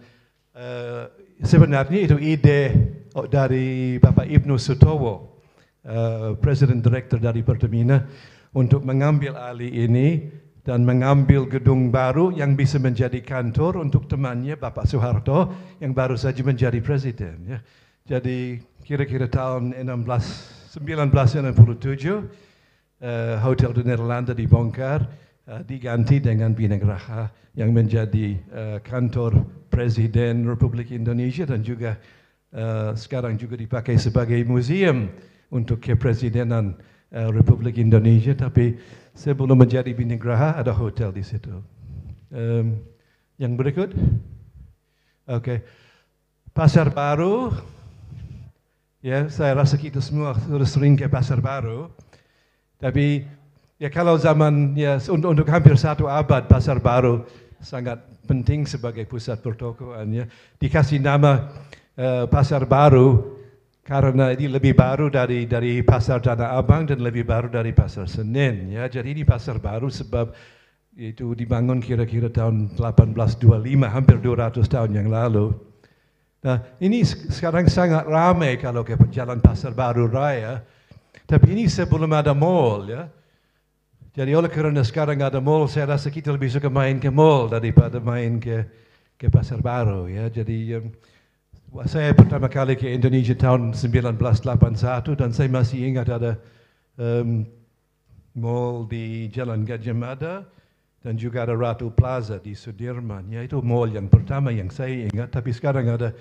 uh, 0.55 1.11
sebenarnya 1.43 2.07
itu 2.07 2.17
ide 2.23 2.71
oh, 3.19 3.27
dari 3.27 3.99
Bapak 3.99 4.31
Ibnu 4.31 4.55
Sutowo, 4.62 5.43
uh, 5.91 6.39
Presiden 6.39 6.79
Direktur 6.79 7.19
dari 7.19 7.43
Pertamina, 7.43 7.99
untuk 8.55 8.87
mengambil 8.87 9.35
alih 9.35 9.91
ini 9.91 10.23
dan 10.66 10.83
mengambil 10.83 11.46
gedung 11.46 11.94
baru 11.94 12.35
yang 12.35 12.59
bisa 12.59 12.83
menjadi 12.83 13.22
kantor 13.22 13.87
untuk 13.87 14.11
temannya 14.11 14.59
Bapak 14.59 14.90
Soeharto 14.90 15.55
yang 15.79 15.94
baru 15.94 16.18
saja 16.18 16.42
menjadi 16.42 16.83
presiden. 16.83 17.38
Ya. 17.46 17.59
Jadi 18.02 18.59
kira-kira 18.83 19.31
tahun 19.31 19.79
16, 19.79 20.74
1967 20.74 21.55
uh, 22.18 22.22
Hotel 23.46 23.70
di 23.79 23.83
Nederlanda 23.87 24.35
dibongkar, 24.35 25.07
uh, 25.46 25.62
diganti 25.62 26.18
dengan 26.18 26.50
Binagraha 26.50 27.31
yang 27.55 27.70
menjadi 27.70 28.35
uh, 28.50 28.79
kantor 28.83 29.46
Presiden 29.70 30.50
Republik 30.50 30.90
Indonesia 30.90 31.46
dan 31.46 31.62
juga 31.62 31.94
sekarang 32.96 33.37
juga 33.37 33.52
dipakai 33.52 34.00
sebagai 34.00 34.40
museum 34.48 35.12
untuk 35.52 35.76
kepresidenan 35.76 36.72
Republik 37.12 37.76
Indonesia. 37.76 38.33
Tapi 38.33 38.72
sebelum 39.16 39.57
menjadi 39.57 39.88
Binagraha 39.96 40.61
ada 40.61 40.70
hotel 40.76 41.11
di 41.11 41.24
situ. 41.24 41.50
Um, 42.29 42.85
yang 43.40 43.57
berikut, 43.57 43.96
oke, 45.26 45.40
okay. 45.40 45.59
Pasar 46.52 46.92
Baru. 46.92 47.52
Ya, 49.00 49.29
saya 49.29 49.57
rasa 49.57 49.76
kita 49.76 50.00
semua 50.00 50.35
sudah 50.35 50.68
sering 50.68 50.96
ke 50.96 51.09
Pasar 51.09 51.40
Baru. 51.40 51.88
Tapi 52.76 53.24
ya 53.81 53.88
kalau 53.88 54.16
zaman 54.20 54.76
ya 54.76 55.00
untuk, 55.09 55.37
untuk 55.37 55.48
hampir 55.48 55.76
satu 55.76 56.09
abad 56.09 56.44
Pasar 56.48 56.81
Baru 56.81 57.24
sangat 57.61 58.00
penting 58.24 58.64
sebagai 58.68 59.05
pusat 59.09 59.40
pertokoan 59.40 60.12
ya. 60.12 60.24
Dikasih 60.61 61.00
nama 61.00 61.52
uh, 61.96 62.24
pasar 62.29 62.64
baru 62.68 63.36
karena 63.87 64.35
ini 64.35 64.51
lebih 64.51 64.75
baru 64.75 65.07
dari 65.07 65.46
dari 65.46 65.79
pasar 65.87 66.18
Tanah 66.18 66.59
Abang 66.59 66.90
dan 66.90 66.99
lebih 66.99 67.22
baru 67.22 67.46
dari 67.46 67.70
pasar 67.70 68.11
Senen 68.11 68.75
ya. 68.75 68.90
Jadi 68.90 69.14
ini 69.14 69.22
pasar 69.22 69.62
baru 69.62 69.87
sebab 69.87 70.35
itu 70.99 71.38
dibangun 71.38 71.79
kira-kira 71.79 72.27
tahun 72.27 72.75
1825 72.75 73.62
hampir 73.87 74.18
200 74.18 74.66
tahun 74.66 74.90
yang 74.90 75.09
lalu. 75.12 75.55
Nah, 76.42 76.66
ini 76.83 77.07
sekarang 77.07 77.70
sangat 77.70 78.11
ramai 78.11 78.59
kalau 78.59 78.83
ke 78.83 78.99
jalan 79.11 79.38
Pasar 79.42 79.75
Baru 79.75 80.07
Raya. 80.07 80.62
Tapi 81.27 81.59
ini 81.59 81.66
sebelum 81.66 82.11
ada 82.14 82.35
mall 82.35 82.87
ya. 82.87 83.07
Jadi 84.16 84.33
oleh 84.33 84.49
kerana 84.49 84.81
sekarang 84.81 85.20
ada 85.20 85.42
mall, 85.42 85.68
saya 85.68 85.92
rasa 85.92 86.09
kita 86.09 86.33
lebih 86.33 86.49
suka 86.49 86.72
main 86.72 86.96
ke 86.96 87.12
mall 87.12 87.53
daripada 87.53 88.01
main 88.01 88.40
ke 88.40 88.64
ke 89.16 89.29
pasar 89.29 89.61
baru 89.61 90.09
ya. 90.09 90.33
Jadi 90.33 90.77
um, 90.81 90.88
saya 91.87 92.14
pertama 92.16 92.46
kali 92.46 92.79
ke 92.79 92.88
Indonesia 92.88 93.35
tahun 93.37 93.74
1981 93.74 95.18
dan 95.18 95.31
saya 95.35 95.48
masih 95.50 95.79
ingat 95.87 96.09
ada 96.09 96.33
um, 96.96 97.44
mall 98.37 98.87
di 98.88 99.29
Jalan 99.33 99.66
Gajah 99.66 99.96
Mada 99.96 100.46
dan 101.02 101.14
juga 101.18 101.46
ada 101.46 101.55
Ratu 101.55 101.92
Plaza 101.92 102.38
di 102.38 102.55
Sudirman. 102.55 103.29
Ya 103.29 103.42
itu 103.42 103.59
mall 103.61 103.92
yang 103.92 104.07
pertama 104.07 104.55
yang 104.55 104.70
saya 104.70 105.07
ingat. 105.11 105.35
Tapi 105.35 105.50
sekarang 105.50 105.90
ada 105.90 106.16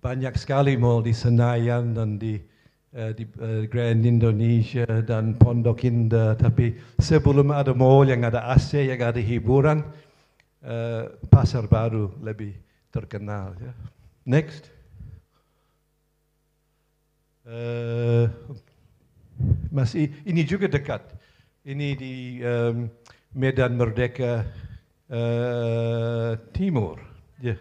banyak 0.00 0.34
sekali 0.38 0.78
mall 0.78 1.04
di 1.04 1.12
Senayan 1.12 1.94
dan 1.94 2.16
di 2.16 2.40
Eh, 2.94 3.10
di 3.10 3.26
uh, 3.42 3.66
Grand 3.66 4.06
Indonesia 4.06 4.86
dan 5.02 5.34
Pondok 5.34 5.82
Indah. 5.82 6.38
Tapi 6.38 6.78
sebelum 7.02 7.50
ada 7.50 7.74
mall 7.74 8.06
yang 8.06 8.22
ada 8.22 8.46
AC, 8.54 8.86
yang 8.86 9.02
ada 9.02 9.18
hiburan, 9.18 9.82
uh, 10.62 11.10
pasar 11.26 11.66
baru 11.66 12.14
lebih 12.22 12.54
terkenal. 12.94 13.58
Ya. 13.58 13.74
Next. 14.22 14.70
Uh, 17.44 18.24
masih 19.68 20.08
ini 20.24 20.48
juga 20.48 20.64
dekat. 20.64 21.04
Ini 21.60 21.88
di 21.92 22.40
um, 22.40 22.88
Medan 23.36 23.76
Merdeka 23.76 24.48
uh, 25.12 26.40
Timur. 26.56 26.96
Yeah. 27.44 27.60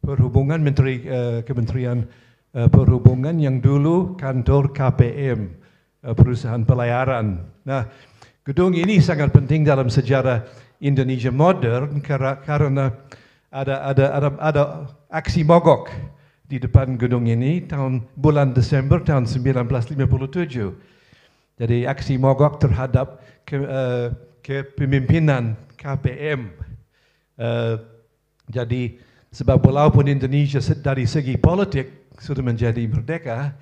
Perhubungan 0.00 0.64
Menteri 0.64 1.04
uh, 1.04 1.44
Kementerian 1.44 2.08
uh, 2.56 2.72
perhubungan 2.72 3.36
yang 3.36 3.60
dulu 3.60 4.16
kantor 4.16 4.72
KPM, 4.72 5.60
uh, 6.00 6.16
perusahaan 6.16 6.64
pelayaran. 6.64 7.36
Nah, 7.68 7.84
gedung 8.48 8.72
ini 8.72 8.96
sangat 9.04 9.28
penting 9.28 9.60
dalam 9.60 9.92
sejarah 9.92 10.48
Indonesia 10.80 11.28
modern 11.28 12.00
karena 12.00 12.96
ada 13.52 13.92
ada 13.92 14.04
ada 14.16 14.28
ada 14.40 14.62
aksi 15.12 15.44
mogok 15.44 15.92
di 16.50 16.58
depan 16.58 16.98
gedung 16.98 17.30
ini 17.30 17.62
tahun 17.62 18.02
bulan 18.18 18.50
Desember 18.50 18.98
tahun 18.98 19.30
1957. 19.30 20.74
Jadi 21.62 21.86
aksi 21.86 22.18
mogok 22.18 22.58
terhadap 22.58 23.22
ke, 23.46 23.62
uh, 23.62 24.10
kepemimpinan 24.42 25.54
KPM. 25.78 26.50
Uh, 27.38 27.78
jadi 28.50 28.98
sebab 29.30 29.62
walaupun 29.62 30.10
Indonesia 30.10 30.58
dari 30.74 31.06
segi 31.06 31.38
politik 31.38 32.10
sudah 32.18 32.42
menjadi 32.42 32.82
merdeka, 32.90 33.54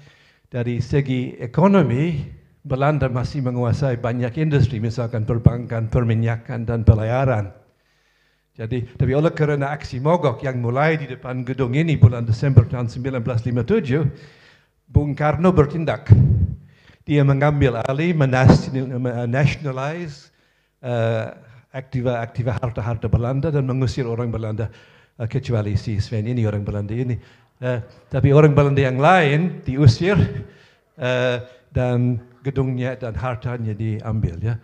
dari 0.48 0.80
segi 0.80 1.36
ekonomi 1.36 2.24
Belanda 2.64 3.12
masih 3.12 3.44
menguasai 3.44 4.00
banyak 4.00 4.32
industri, 4.40 4.80
misalkan 4.80 5.28
perbankan, 5.28 5.92
perminyakan, 5.92 6.64
dan 6.64 6.88
pelayaran. 6.88 7.52
Jadi, 8.58 8.82
tapi 8.98 9.14
oleh 9.14 9.30
kerana 9.30 9.70
aksi 9.70 10.02
mogok 10.02 10.42
yang 10.42 10.58
mulai 10.58 10.98
di 10.98 11.06
depan 11.06 11.46
gedung 11.46 11.78
ini 11.78 11.94
bulan 11.94 12.26
Desember 12.26 12.66
tahun 12.66 12.90
1957, 12.90 14.90
Bung 14.90 15.14
Karno 15.14 15.54
bertindak. 15.54 16.10
Dia 17.06 17.22
mengambil 17.22 17.78
alih, 17.86 18.18
menationalize 18.18 20.34
uh, 20.82 21.38
aktiva-aktiva 21.70 22.58
harta-harta 22.58 23.06
Belanda 23.06 23.54
dan 23.54 23.62
mengusir 23.62 24.10
orang 24.10 24.34
Belanda, 24.34 24.74
uh, 25.22 25.30
kecuali 25.30 25.78
si 25.78 26.02
Sven 26.02 26.26
ini 26.26 26.42
orang 26.42 26.66
Belanda 26.66 26.98
ini. 26.98 27.14
Uh, 27.62 27.78
tapi 28.10 28.34
orang 28.34 28.58
Belanda 28.58 28.82
yang 28.82 28.98
lain 28.98 29.62
diusir 29.62 30.18
uh, 30.98 31.46
dan 31.70 32.18
gedungnya 32.42 32.98
dan 32.98 33.14
hartanya 33.14 33.70
diambil. 33.70 34.34
Ya. 34.42 34.58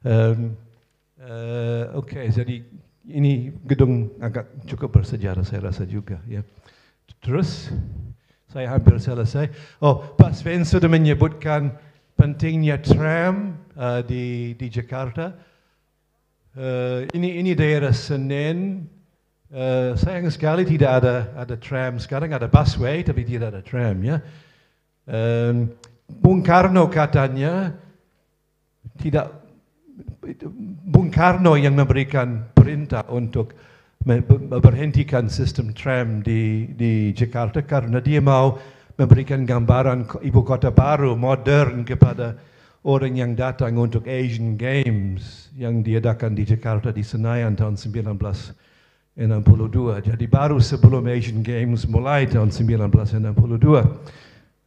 Um, 0.00 0.56
uh, 1.20 1.92
Oke, 2.00 2.16
okay, 2.16 2.32
jadi 2.32 2.64
ini 3.08 3.52
gedung 3.68 4.16
agak 4.20 4.48
cukup 4.64 5.00
bersejarah 5.00 5.44
saya 5.44 5.68
rasa 5.68 5.84
juga 5.84 6.20
ya. 6.24 6.40
Terus 7.20 7.68
saya 8.48 8.70
hampir 8.72 8.96
selesai. 8.96 9.50
Oh, 9.82 10.00
Pak 10.14 10.32
Sven 10.32 10.64
sudah 10.64 10.88
menyebutkan 10.88 11.74
pentingnya 12.14 12.80
tram 12.80 13.58
uh, 13.76 14.00
di 14.00 14.56
di 14.56 14.66
Jakarta. 14.70 15.36
Uh, 16.54 17.04
ini 17.12 17.42
ini 17.42 17.52
daerah 17.52 17.92
Senen. 17.92 18.88
Uh, 19.54 19.94
sayang 19.94 20.26
sekali 20.34 20.66
tidak 20.66 21.04
ada 21.04 21.30
ada 21.38 21.54
tram 21.54 21.94
sekarang 22.02 22.34
ada 22.34 22.50
busway 22.50 23.06
tapi 23.06 23.22
tidak 23.22 23.54
ada 23.54 23.62
tram 23.62 24.00
ya. 24.02 24.16
Um, 25.04 25.70
Bung 26.08 26.40
Karno 26.42 26.88
katanya 26.88 27.76
tidak 28.98 29.43
Bung 30.84 31.10
Karno 31.14 31.54
yang 31.54 31.78
memberikan 31.78 32.50
perintah 32.50 33.06
untuk 33.12 33.54
berhentikan 34.60 35.30
sistem 35.30 35.72
tram 35.72 36.20
di, 36.20 36.68
di 36.74 37.14
Jakarta 37.14 37.62
karena 37.64 38.02
dia 38.02 38.20
mau 38.20 38.58
memberikan 38.98 39.46
gambaran 39.46 40.06
ibu 40.22 40.42
kota 40.44 40.70
baru, 40.74 41.16
modern 41.16 41.86
kepada 41.86 42.36
orang 42.84 43.16
yang 43.16 43.32
datang 43.32 43.80
untuk 43.80 44.04
Asian 44.04 44.60
Games 44.60 45.48
yang 45.56 45.80
diadakan 45.80 46.36
di 46.36 46.44
Jakarta 46.44 46.92
di 46.92 47.00
Senayan 47.00 47.56
tahun 47.56 47.80
1962. 47.80 49.16
Jadi 50.04 50.24
baru 50.28 50.60
sebelum 50.60 51.08
Asian 51.08 51.40
Games 51.40 51.88
mulai 51.88 52.28
tahun 52.28 52.52
1962, 52.52 53.30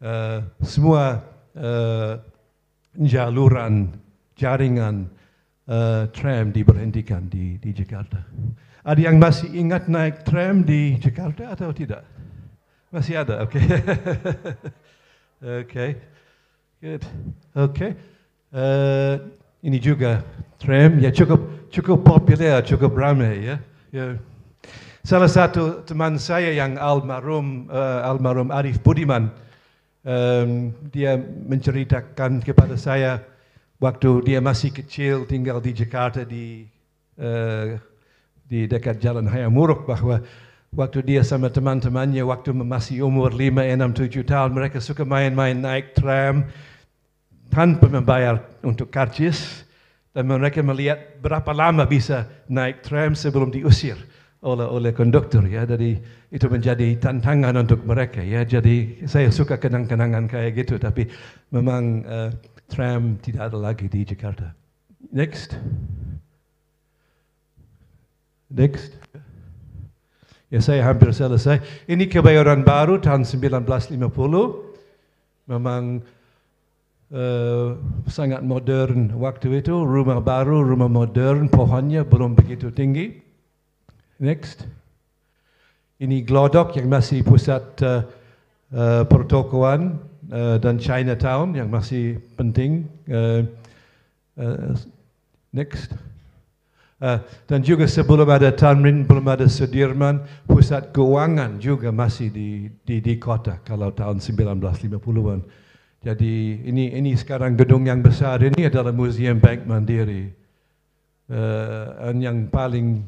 uh, 0.02 0.40
semua 0.66 1.22
uh, 1.54 2.18
jaluran 2.98 3.94
jaringan 4.34 5.17
uh, 5.68 6.08
tram 6.16 6.50
diberhentikan 6.52 7.28
di, 7.28 7.60
di 7.60 7.72
Jakarta. 7.76 8.24
Ada 8.88 9.12
yang 9.12 9.20
masih 9.20 9.52
ingat 9.52 9.92
naik 9.92 10.24
tram 10.24 10.64
di 10.64 10.96
Jakarta 10.98 11.52
atau 11.52 11.76
tidak? 11.76 12.08
Masih 12.88 13.20
ada, 13.20 13.44
oke. 13.44 13.60
Okay. 13.60 13.68
oke, 13.76 15.68
okay. 15.68 15.90
good. 16.80 17.04
Oke, 17.52 17.68
okay. 17.68 17.92
uh, 18.56 19.20
ini 19.60 19.76
juga 19.78 20.24
tram, 20.56 21.04
ya 21.04 21.12
cukup 21.12 21.68
cukup 21.68 22.00
populer, 22.08 22.64
cukup 22.64 22.96
ramai 22.96 23.44
ya. 23.44 23.56
ya. 23.92 24.16
Salah 25.04 25.32
satu 25.32 25.84
teman 25.88 26.20
saya 26.20 26.52
yang 26.52 26.76
almarhum 26.80 27.68
uh, 27.72 28.08
almarhum 28.08 28.52
Arif 28.52 28.80
Budiman, 28.84 29.32
um, 30.04 30.72
dia 30.92 31.20
menceritakan 31.20 32.40
kepada 32.44 32.76
saya 32.80 33.24
waktu 33.78 34.10
dia 34.26 34.40
masih 34.42 34.74
kecil 34.74 35.26
tinggal 35.30 35.62
di 35.62 35.72
Jakarta 35.74 36.26
di 36.26 36.66
uh, 37.22 37.78
di 38.48 38.66
dekat 38.66 38.98
Jalan 39.04 39.28
Hayamuruk 39.28 39.86
bahwa 39.86 40.24
waktu 40.72 41.04
dia 41.04 41.22
sama 41.22 41.52
teman-temannya 41.52 42.24
waktu 42.24 42.56
masih 42.56 43.04
umur 43.04 43.36
5, 43.36 43.60
6, 43.60 44.24
7 44.24 44.24
tahun 44.24 44.52
mereka 44.56 44.80
suka 44.80 45.04
main-main 45.04 45.56
naik 45.60 45.92
tram 45.94 46.48
tanpa 47.52 47.88
membayar 47.92 48.44
untuk 48.64 48.92
karcis. 48.92 49.68
Dan 50.18 50.34
mereka 50.34 50.66
melihat 50.66 51.22
berapa 51.22 51.54
lama 51.54 51.86
bisa 51.86 52.26
naik 52.50 52.82
tram 52.82 53.14
sebelum 53.14 53.54
diusir 53.54 53.94
oleh 54.42 54.66
oleh 54.66 54.90
konduktor 54.90 55.46
ya. 55.46 55.62
Jadi 55.62 55.94
itu 56.34 56.46
menjadi 56.50 56.98
tantangan 56.98 57.54
untuk 57.54 57.86
mereka 57.86 58.26
ya. 58.26 58.42
Jadi 58.42 59.06
saya 59.06 59.30
suka 59.30 59.62
kenang-kenangan 59.62 60.26
kayak 60.26 60.66
gitu 60.66 60.82
tapi 60.82 61.06
memang 61.54 62.02
uh, 62.10 62.34
tram 62.68 63.18
tidak 63.24 63.52
ada 63.52 63.58
lagi 63.58 63.88
di 63.88 64.04
Jakarta. 64.04 64.52
Next. 65.12 65.56
Next. 68.52 68.96
Ya 70.48 70.64
saya 70.64 70.84
hampir 70.88 71.12
selesai. 71.12 71.60
Ini 71.92 72.08
kebayoran 72.08 72.64
baru 72.64 73.04
tahun 73.04 73.28
1950. 73.28 73.68
Memang 75.48 76.00
uh, 77.12 77.76
sangat 78.08 78.44
modern 78.44 79.12
waktu 79.20 79.60
itu. 79.60 79.76
Rumah 79.76 80.24
baru, 80.24 80.64
rumah 80.64 80.88
modern, 80.88 81.52
pohonnya 81.52 82.08
belum 82.08 82.36
begitu 82.40 82.72
tinggi. 82.72 83.20
Next. 84.24 84.64
Ini 86.00 86.24
Glodok 86.24 86.80
yang 86.80 86.88
masih 86.88 87.28
pusat 87.28 87.64
uh, 87.84 88.08
uh, 88.72 89.04
pertokoan 89.04 90.00
dan 90.60 90.76
Chinatown 90.76 91.56
yang 91.56 91.72
masih 91.72 92.20
penting. 92.36 92.84
Uh, 93.08 93.48
uh, 94.36 94.76
next. 95.56 95.96
Uh, 96.98 97.22
dan 97.46 97.62
juga 97.62 97.86
sebelum 97.86 98.26
ada 98.26 98.50
Tamrin, 98.50 99.06
belum 99.06 99.30
ada 99.30 99.46
Sudirman, 99.46 100.26
pusat 100.50 100.90
keuangan 100.90 101.62
juga 101.62 101.94
masih 101.94 102.34
di, 102.34 102.74
di, 102.82 102.98
di 102.98 103.22
kota 103.22 103.62
kalau 103.62 103.94
tahun 103.94 104.18
1950-an. 104.18 105.46
Jadi 106.02 106.66
ini 106.66 106.98
ini 106.98 107.14
sekarang 107.14 107.54
gedung 107.54 107.86
yang 107.86 108.02
besar 108.02 108.42
ini 108.42 108.66
adalah 108.66 108.90
Museum 108.90 109.38
Bank 109.38 109.70
Mandiri. 109.70 110.34
Uh, 111.28 112.16
yang 112.18 112.48
paling 112.50 113.04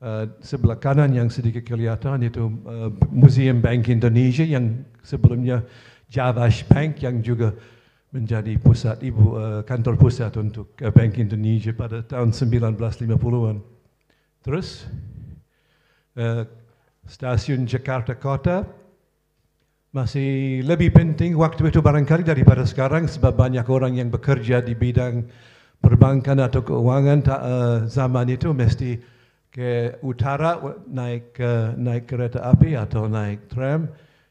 uh, 0.00 0.24
sebelah 0.40 0.78
kanan 0.80 1.12
yang 1.12 1.28
sedikit 1.28 1.66
kelihatan 1.66 2.24
itu 2.24 2.48
uh, 2.64 2.88
Museum 3.12 3.60
Bank 3.60 3.90
Indonesia 3.92 4.46
yang 4.48 4.80
sebelumnya 5.04 5.60
Javash 6.10 6.66
Bank 6.66 6.98
yang 7.06 7.22
juga 7.22 7.54
menjadi 8.10 8.58
pusat 8.58 8.98
ibu 9.06 9.38
uh, 9.38 9.62
kantor 9.62 9.94
pusat 9.94 10.34
untuk 10.34 10.74
uh, 10.82 10.90
Bank 10.90 11.14
Indonesia 11.22 11.70
pada 11.70 12.02
tahun 12.02 12.34
1950-an. 12.34 13.56
Terus 14.42 14.90
uh, 16.18 16.42
stasiun 17.06 17.70
Jakarta 17.70 18.18
Kota 18.18 18.66
masih 19.90 20.62
lebih 20.66 20.94
penting 20.94 21.34
waktu 21.38 21.70
itu 21.70 21.82
barangkali 21.82 22.22
daripada 22.22 22.62
sekarang 22.62 23.10
sebab 23.10 23.34
banyak 23.34 23.66
orang 23.66 23.98
yang 23.98 24.10
bekerja 24.10 24.62
di 24.62 24.74
bidang 24.74 25.26
perbankan 25.82 26.38
atau 26.42 26.62
keuangan 26.62 27.18
uh, 27.26 27.78
zaman 27.90 28.26
itu 28.30 28.54
mesti 28.54 28.98
ke 29.50 29.98
utara 30.06 30.62
naik 30.86 31.34
uh, 31.42 31.74
naik 31.74 32.06
kereta 32.06 32.38
api 32.54 32.78
atau 32.78 33.10
naik 33.10 33.50
tram 33.50 33.90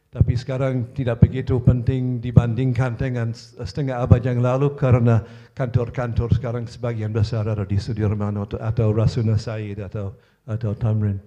tapi 0.10 0.34
sekarang 0.34 0.90
tidak 0.98 1.22
begitu 1.22 1.62
penting 1.62 2.18
dibandingkan 2.18 2.98
dengan 2.98 3.30
setengah 3.62 4.02
abad 4.02 4.26
yang 4.26 4.42
lalu 4.42 4.74
karena 4.74 5.22
kantor-kantor 5.54 6.34
sekarang 6.34 6.66
sebagian 6.66 7.14
besar 7.14 7.46
ada 7.46 7.62
di 7.62 7.78
Sudirman 7.78 8.34
atau, 8.42 8.58
atau 8.58 8.90
Rasuna 8.90 9.38
Said 9.38 9.78
atau 9.78 10.18
atau 10.50 10.74
Tamrin. 10.74 11.22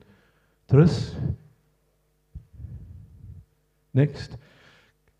Terus, 0.66 1.14
next, 3.94 4.34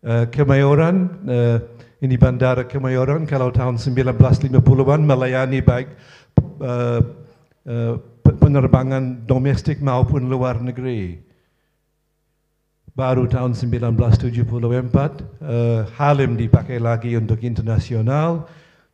uh, 0.03 0.27
Kemayoran, 0.27 1.23
uh, 1.23 1.57
ini 2.03 2.19
bandara 2.19 2.67
Kemayoran. 2.67 3.23
Kalau 3.23 3.47
tahun 3.55 3.79
1950-an 3.79 5.07
melayani 5.07 5.63
baik 5.63 5.87
uh, 6.59 6.99
uh, 7.63 7.95
penerbangan 8.27 9.23
domestik 9.23 9.79
maupun 9.79 10.27
luar 10.27 10.59
negeri 10.59 11.31
baru 12.93 13.25
tahun 13.25 13.57
1974 13.57 14.45
uh, 15.41 15.85
Halim 15.97 16.37
dipakai 16.37 16.77
lagi 16.77 17.17
untuk 17.17 17.41
internasional 17.41 18.45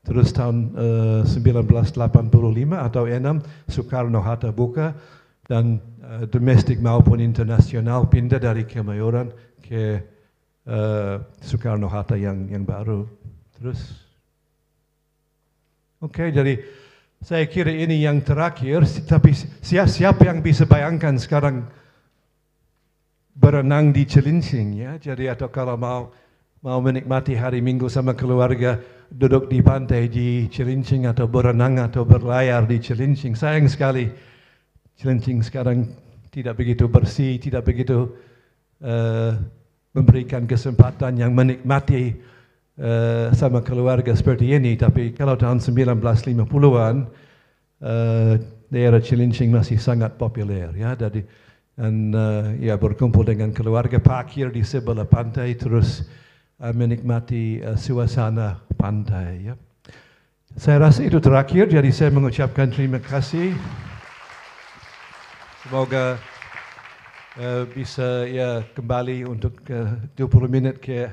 Terus 0.10 0.32
tahun 0.32 0.74
uh, 0.74 1.22
1985 1.28 1.94
atau 2.74 3.04
6 3.06 3.70
Soekarno-Hatta 3.70 4.50
buka 4.56 4.96
dan 5.44 5.78
uh, 6.02 6.24
domestik 6.26 6.80
maupun 6.80 7.20
internasional 7.20 8.08
pindah 8.08 8.40
dari 8.40 8.64
Kemayoran 8.64 9.30
ke 9.60 10.00
uh, 10.66 11.20
Soekarno-Hatta 11.44 12.16
yang 12.16 12.48
yang 12.48 12.64
baru. 12.64 13.06
Terus, 13.60 14.02
oke 16.00 16.16
okay, 16.16 16.28
jadi 16.32 16.64
saya 17.20 17.44
kira 17.52 17.76
ini 17.76 18.00
yang 18.00 18.24
terakhir, 18.24 18.88
tapi 19.04 19.36
siapa 19.62 20.24
yang 20.24 20.40
bisa 20.40 20.64
bayangkan 20.64 21.20
sekarang 21.20 21.68
berenang 23.36 23.92
di 23.94 24.06
Cilincing 24.08 24.78
ya, 24.78 24.98
jadi 24.98 25.34
atau 25.38 25.50
kalau 25.50 25.78
mau 25.78 26.10
mau 26.60 26.80
menikmati 26.84 27.40
hari 27.40 27.64
Minggu 27.64 27.88
sama 27.88 28.12
keluarga, 28.12 28.80
duduk 29.08 29.48
di 29.48 29.64
pantai 29.64 30.12
di 30.12 30.52
Cilincing 30.52 31.08
atau 31.08 31.26
berenang 31.26 31.80
atau 31.80 32.04
berlayar 32.04 32.68
di 32.68 32.84
Cilincing. 32.84 33.34
Sayang 33.34 33.72
sekali 33.72 34.12
Cilincing 35.00 35.40
sekarang 35.40 35.88
tidak 36.30 36.60
begitu 36.60 36.92
bersih, 36.92 37.40
tidak 37.40 37.64
begitu 37.64 38.12
uh, 38.84 39.34
memberikan 39.96 40.46
kesempatan 40.46 41.18
yang 41.18 41.32
menikmati 41.34 42.20
uh, 42.78 43.32
sama 43.34 43.64
keluarga 43.64 44.12
seperti 44.14 44.52
ini. 44.52 44.76
Tapi 44.76 45.16
kalau 45.16 45.40
tahun 45.40 45.64
1950-an, 45.64 46.96
uh, 47.80 47.88
eh, 47.88 48.34
daerah 48.70 49.02
Cilincing 49.02 49.50
masih 49.50 49.80
sangat 49.82 50.20
populer. 50.20 50.70
Ya, 50.76 50.94
dari, 50.94 51.26
dan 51.80 52.12
uh, 52.12 52.52
ya 52.60 52.76
berkumpul 52.76 53.24
dengan 53.24 53.56
keluarga 53.56 54.04
parkir 54.04 54.52
di 54.52 54.68
sebelah 54.68 55.08
pantai 55.08 55.56
terus 55.56 56.04
uh, 56.60 56.76
menikmati 56.76 57.64
uh, 57.64 57.80
suasana 57.80 58.60
pantai. 58.76 59.48
Ya. 59.48 59.56
Saya 60.60 60.84
rasa 60.84 61.08
itu 61.08 61.24
terakhir, 61.24 61.72
jadi 61.72 61.88
saya 61.96 62.12
mengucapkan 62.12 62.68
terima 62.68 63.00
kasih. 63.00 63.56
Semoga 65.64 66.20
uh, 67.40 67.64
bisa 67.72 68.28
ya 68.28 68.60
kembali 68.76 69.24
untuk 69.24 69.64
uh, 69.72 69.96
20 70.20 70.52
minit 70.52 70.84
ke 70.84 71.08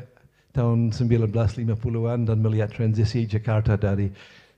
tahun 0.51 0.91
1950-an 0.91 2.27
dan 2.27 2.43
melihat 2.43 2.75
transisi 2.75 3.23
Jakarta 3.23 3.79
dari 3.79 4.11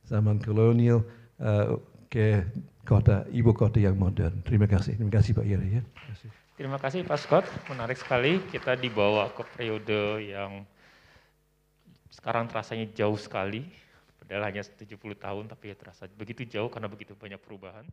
zaman 0.09 0.40
kolonial 0.40 1.05
uh, 1.37 1.77
ke 2.09 2.40
kota 2.88 3.29
ibu 3.29 3.53
kota 3.53 3.77
yang 3.77 4.01
modern. 4.01 4.40
Terima 4.40 4.64
kasih. 4.64 4.96
Terima 4.96 5.12
kasih 5.12 5.37
Pak 5.37 5.44
Ira 5.44 5.61
ya. 5.61 5.85
Terima 5.85 6.09
kasih. 6.09 6.29
Terima 6.59 6.79
kasih 6.83 7.01
Pak 7.07 7.18
Scott, 7.22 7.46
menarik 7.70 7.94
sekali 7.94 8.42
kita 8.51 8.74
dibawa 8.74 9.31
ke 9.31 9.46
periode 9.55 10.27
yang 10.27 10.66
sekarang 12.11 12.51
terasanya 12.51 12.90
jauh 12.98 13.14
sekali, 13.14 13.62
padahal 14.18 14.51
hanya 14.51 14.66
70 14.66 14.98
tahun 14.98 15.46
tapi 15.46 15.70
ya 15.70 15.79
terasa 15.79 16.11
begitu 16.18 16.42
jauh 16.51 16.66
karena 16.66 16.90
begitu 16.90 17.14
banyak 17.14 17.38
perubahan. 17.38 17.87